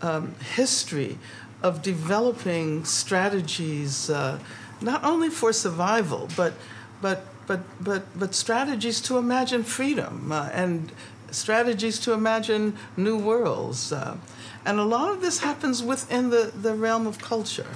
[0.00, 1.18] um, history
[1.62, 4.38] of developing strategies, uh,
[4.80, 6.54] not only for survival, but
[7.02, 10.92] but but but but strategies to imagine freedom uh, and
[11.32, 13.92] strategies to imagine new worlds.
[13.92, 14.16] Uh,
[14.64, 17.74] and a lot of this happens within the, the realm of culture.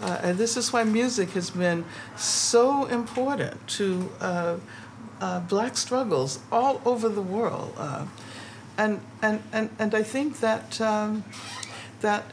[0.00, 1.84] Uh, and this is why music has been
[2.16, 4.56] so important to uh,
[5.20, 7.74] uh black struggles all over the world.
[7.76, 8.06] Uh,
[8.76, 11.24] and, and, and, and I think that, um,
[12.00, 12.24] that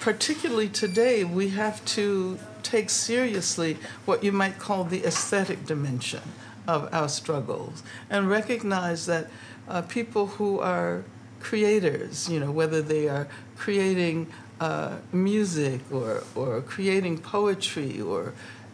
[0.00, 2.38] particularly today, we have to
[2.68, 6.22] take seriously what you might call the aesthetic dimension
[6.66, 9.28] of our struggles and recognize that
[9.68, 11.04] uh, people who are
[11.40, 14.26] creators, you know, whether they are creating
[14.60, 18.32] uh, music or, or creating poetry or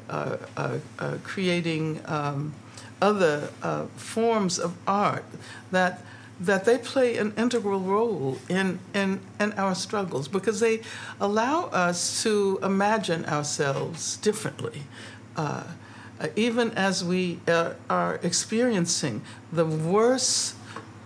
[0.09, 2.55] uh, uh, uh creating um,
[3.01, 5.25] other uh, forms of art,
[5.71, 6.03] that
[6.41, 10.81] that they play an integral role in, in, in our struggles because they
[11.21, 14.83] allow us to imagine ourselves differently.
[15.37, 15.65] Uh,
[16.37, 19.23] even as we uh, are experiencing
[19.53, 20.55] the worst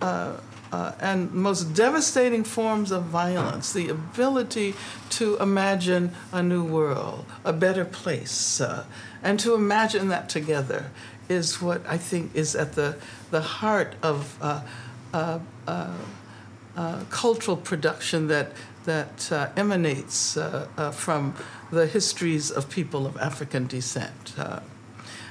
[0.01, 0.37] uh,
[0.71, 4.75] uh, and most devastating forms of violence, the ability
[5.09, 8.85] to imagine a new world, a better place, uh,
[9.23, 10.91] and to imagine that together
[11.29, 12.97] is what I think is at the,
[13.31, 14.37] the heart of
[15.13, 15.93] uh, uh, uh,
[16.75, 18.51] uh cultural production that,
[18.85, 20.37] that uh, emanates
[20.91, 21.33] from
[21.71, 24.33] the histories of people of African descent.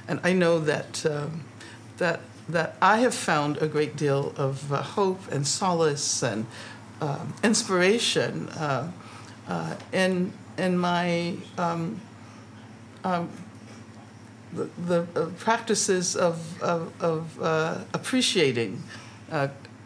[0.09, 1.45] and I know that, um,
[1.99, 6.47] that that I have found a great deal of uh, hope and solace and
[7.01, 8.91] uh, inspiration uh,
[9.49, 12.01] uh, in in my um,
[13.05, 13.29] um,
[14.53, 18.83] the, the uh, practices of of, of uh, appreciating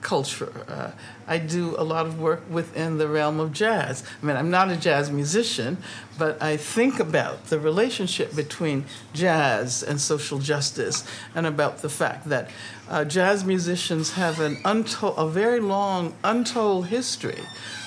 [0.01, 0.53] culture.
[0.69, 0.91] Uh,
[1.27, 4.03] I do a lot of work within the realm of jazz.
[4.23, 5.79] I mean, I'm not a jazz musician,
[6.19, 12.29] but I think about the relationship between jazz and social justice and about the fact
[12.29, 12.51] that
[12.89, 17.41] uh, jazz musicians have an untold, a very long, untold history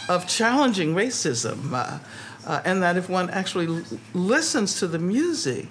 [0.07, 1.73] of challenging racism.
[1.73, 1.99] Uh,
[2.45, 3.83] uh and that if one actually l-
[4.13, 5.67] listens to the music,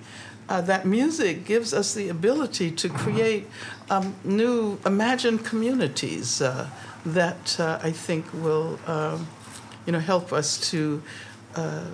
[0.52, 3.48] uh, that music gives us the ability to create
[3.88, 6.68] um, new imagined communities uh,
[7.06, 9.26] that uh, I think will, um,
[9.86, 11.02] you know, help us to
[11.56, 11.84] uh,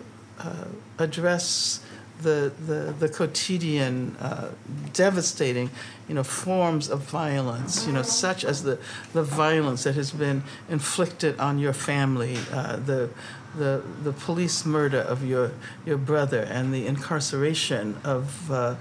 [0.40, 0.64] uh,
[0.98, 1.84] address
[2.22, 4.48] the, the, the quotidian, uh,
[4.92, 5.70] devastating,
[6.08, 8.76] you know, forms of violence, you know, such as the,
[9.12, 13.08] the violence that has been inflicted on your family, the
[13.56, 15.52] the, the police murder of your,
[15.86, 18.74] your brother and the incarceration of uh,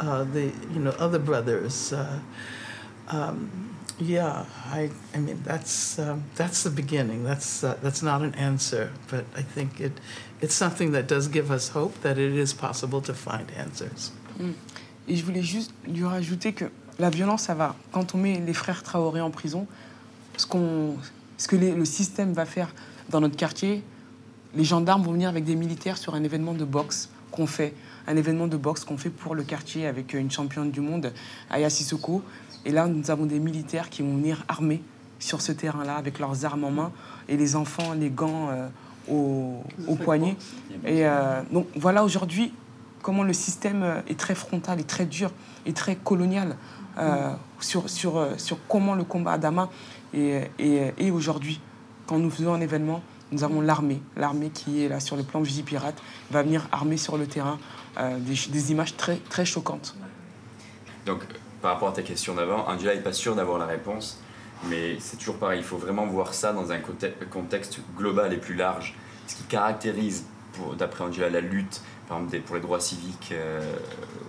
[0.00, 1.92] uh, the you know other brothers.
[1.92, 2.18] Uh,
[3.08, 7.22] um, yeah, I, I mean that's um, that's the beginning.
[7.22, 9.92] That's uh, that's not an answer, but I think it
[10.40, 14.10] it's something that does give us hope that it is possible to find answers.
[14.38, 14.54] Mm.
[15.06, 16.64] Et je voulais juste lui rajouter que
[16.98, 17.76] la violence, ça va.
[17.92, 19.66] Quand on met les frères Traoré en prison,
[20.36, 20.96] ce, qu'on,
[21.36, 22.74] ce que les, le système va faire
[23.10, 23.82] dans notre quartier,
[24.56, 27.74] les gendarmes vont venir avec des militaires sur un événement de boxe qu'on fait,
[28.06, 31.12] un événement de boxe qu'on fait pour le quartier avec une championne du monde,
[31.50, 32.22] Aya Sissoko.
[32.64, 34.82] Et là, nous avons des militaires qui vont venir armés
[35.18, 36.92] sur ce terrain-là avec leurs armes en main
[37.28, 38.68] et les enfants, les gants euh,
[39.10, 40.36] au, au poignet.
[40.84, 42.52] Et euh, donc voilà aujourd'hui
[43.02, 45.30] comment le système euh, est très frontal et très dur
[45.66, 46.56] et très colonial
[47.58, 49.68] sur, sur, sur comment le combat à Dama
[50.12, 51.60] est, est aujourd'hui.
[52.06, 53.02] Quand nous faisons un événement,
[53.32, 56.00] nous avons l'armée, l'armée qui est là sur le plan Vigipirate,
[56.30, 57.58] va venir armer sur le terrain
[57.98, 59.96] euh, des, images très, très choquantes.
[61.06, 61.20] Donc,
[61.62, 64.20] par rapport à ta question d'avant, Angela n'est pas sûre d'avoir la réponse,
[64.68, 66.78] mais c'est toujours pareil, il faut vraiment voir ça dans un
[67.30, 68.94] contexte global et plus large.
[69.26, 70.24] Ce qui caractérise,
[70.78, 73.60] d'après Angela, la lutte par exemple, pour les droits civiques euh,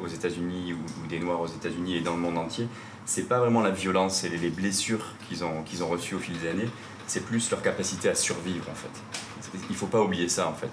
[0.01, 2.67] aux États-Unis ou, ou, des Noirs aux États-Unis et dans le monde entier,
[3.05, 6.37] c'est pas vraiment la violence et les, blessures qu'ils ont, qu'ils ont reçues au fil
[6.39, 6.69] des années,
[7.08, 9.60] c'est plus leur capacité à survivre en fait.
[9.70, 10.70] Il faut pas oublier ça en fait.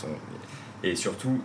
[0.83, 1.43] et surtout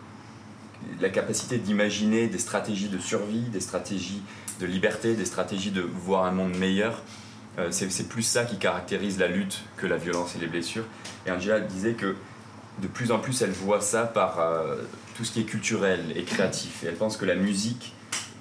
[1.02, 4.22] la capacité d'imaginer des stratégies de survie, des stratégies
[4.60, 7.02] de liberté, des stratégies de voir un monde meilleur.
[7.60, 10.86] Euh, c'est plus ça qui caractérise la lutte que la violence et les blessures.
[11.26, 12.16] Et Angela disait que
[12.82, 14.76] de plus en plus elle voit ça par euh,
[15.16, 16.84] tout ce qui est culturel et créatif.
[16.84, 17.94] Et elle pense que la musique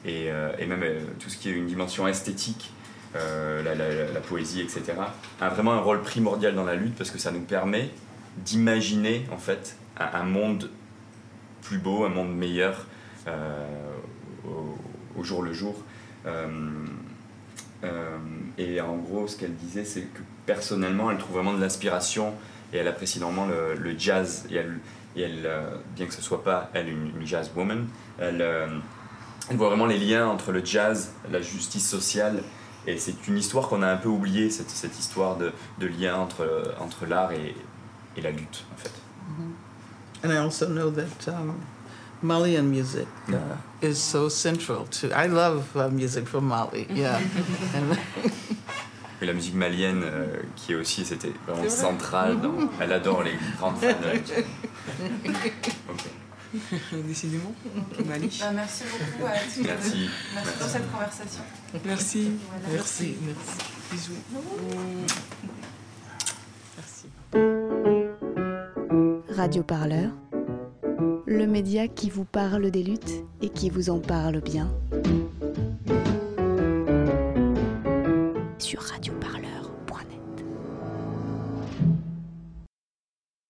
[0.04, 0.84] et, euh, même
[1.18, 2.70] tout ce qui est une dimension esthétique,
[3.16, 4.94] euh, la, poésie, etc.,
[5.40, 7.90] a vraiment un rôle primordial dans la lutte parce que ça nous permet
[8.38, 10.70] d'imaginer en fait un, monde
[11.62, 12.86] plus beau, un monde meilleur
[13.28, 13.66] euh,
[15.16, 15.74] au, jour le jour.
[16.26, 16.48] Euh,
[18.58, 22.34] et en gros, ce qu'elle disait, c'est que personnellement, elle trouve vraiment de l'inspiration
[22.72, 24.46] et elle apprécie énormément le, jazz.
[24.50, 24.56] Et
[25.22, 25.50] elle,
[25.94, 27.86] bien que ce soit pas elle une, une jazz woman,
[28.18, 28.44] elle,
[29.48, 32.42] elle voit vraiment les liens entre le jazz, la justice sociale.
[32.86, 36.16] Et c'est une histoire qu'on a un peu oubliée, cette, cette histoire de, de lien
[36.16, 37.54] entre, entre l'art et,
[38.16, 38.92] et la lutte, en fait.
[40.24, 41.60] And I also know that um,
[42.22, 45.08] Malian music uh, is so central to.
[45.12, 46.86] I love uh, music from Mali.
[46.94, 47.20] Yeah,
[49.22, 50.26] Et la musique malienne, euh,
[50.56, 52.38] qui est aussi, c'était vraiment centrale.
[52.40, 54.44] Dans, elle adore les grandes fans de la musique.
[55.90, 56.04] Ok.
[57.06, 57.52] Décidément.
[58.04, 58.14] Bah,
[58.54, 59.62] merci beaucoup à tous.
[59.62, 60.08] Merci.
[60.34, 61.42] Merci pour cette conversation.
[61.84, 62.30] Merci.
[62.50, 62.68] Voilà.
[62.76, 63.58] merci, merci.
[63.92, 64.12] Bisous.
[66.76, 67.06] Merci.
[69.36, 70.10] Radio Parleur,
[71.26, 74.70] le média qui vous parle des luttes et qui vous en parle bien.
[78.58, 79.12] Sur Radio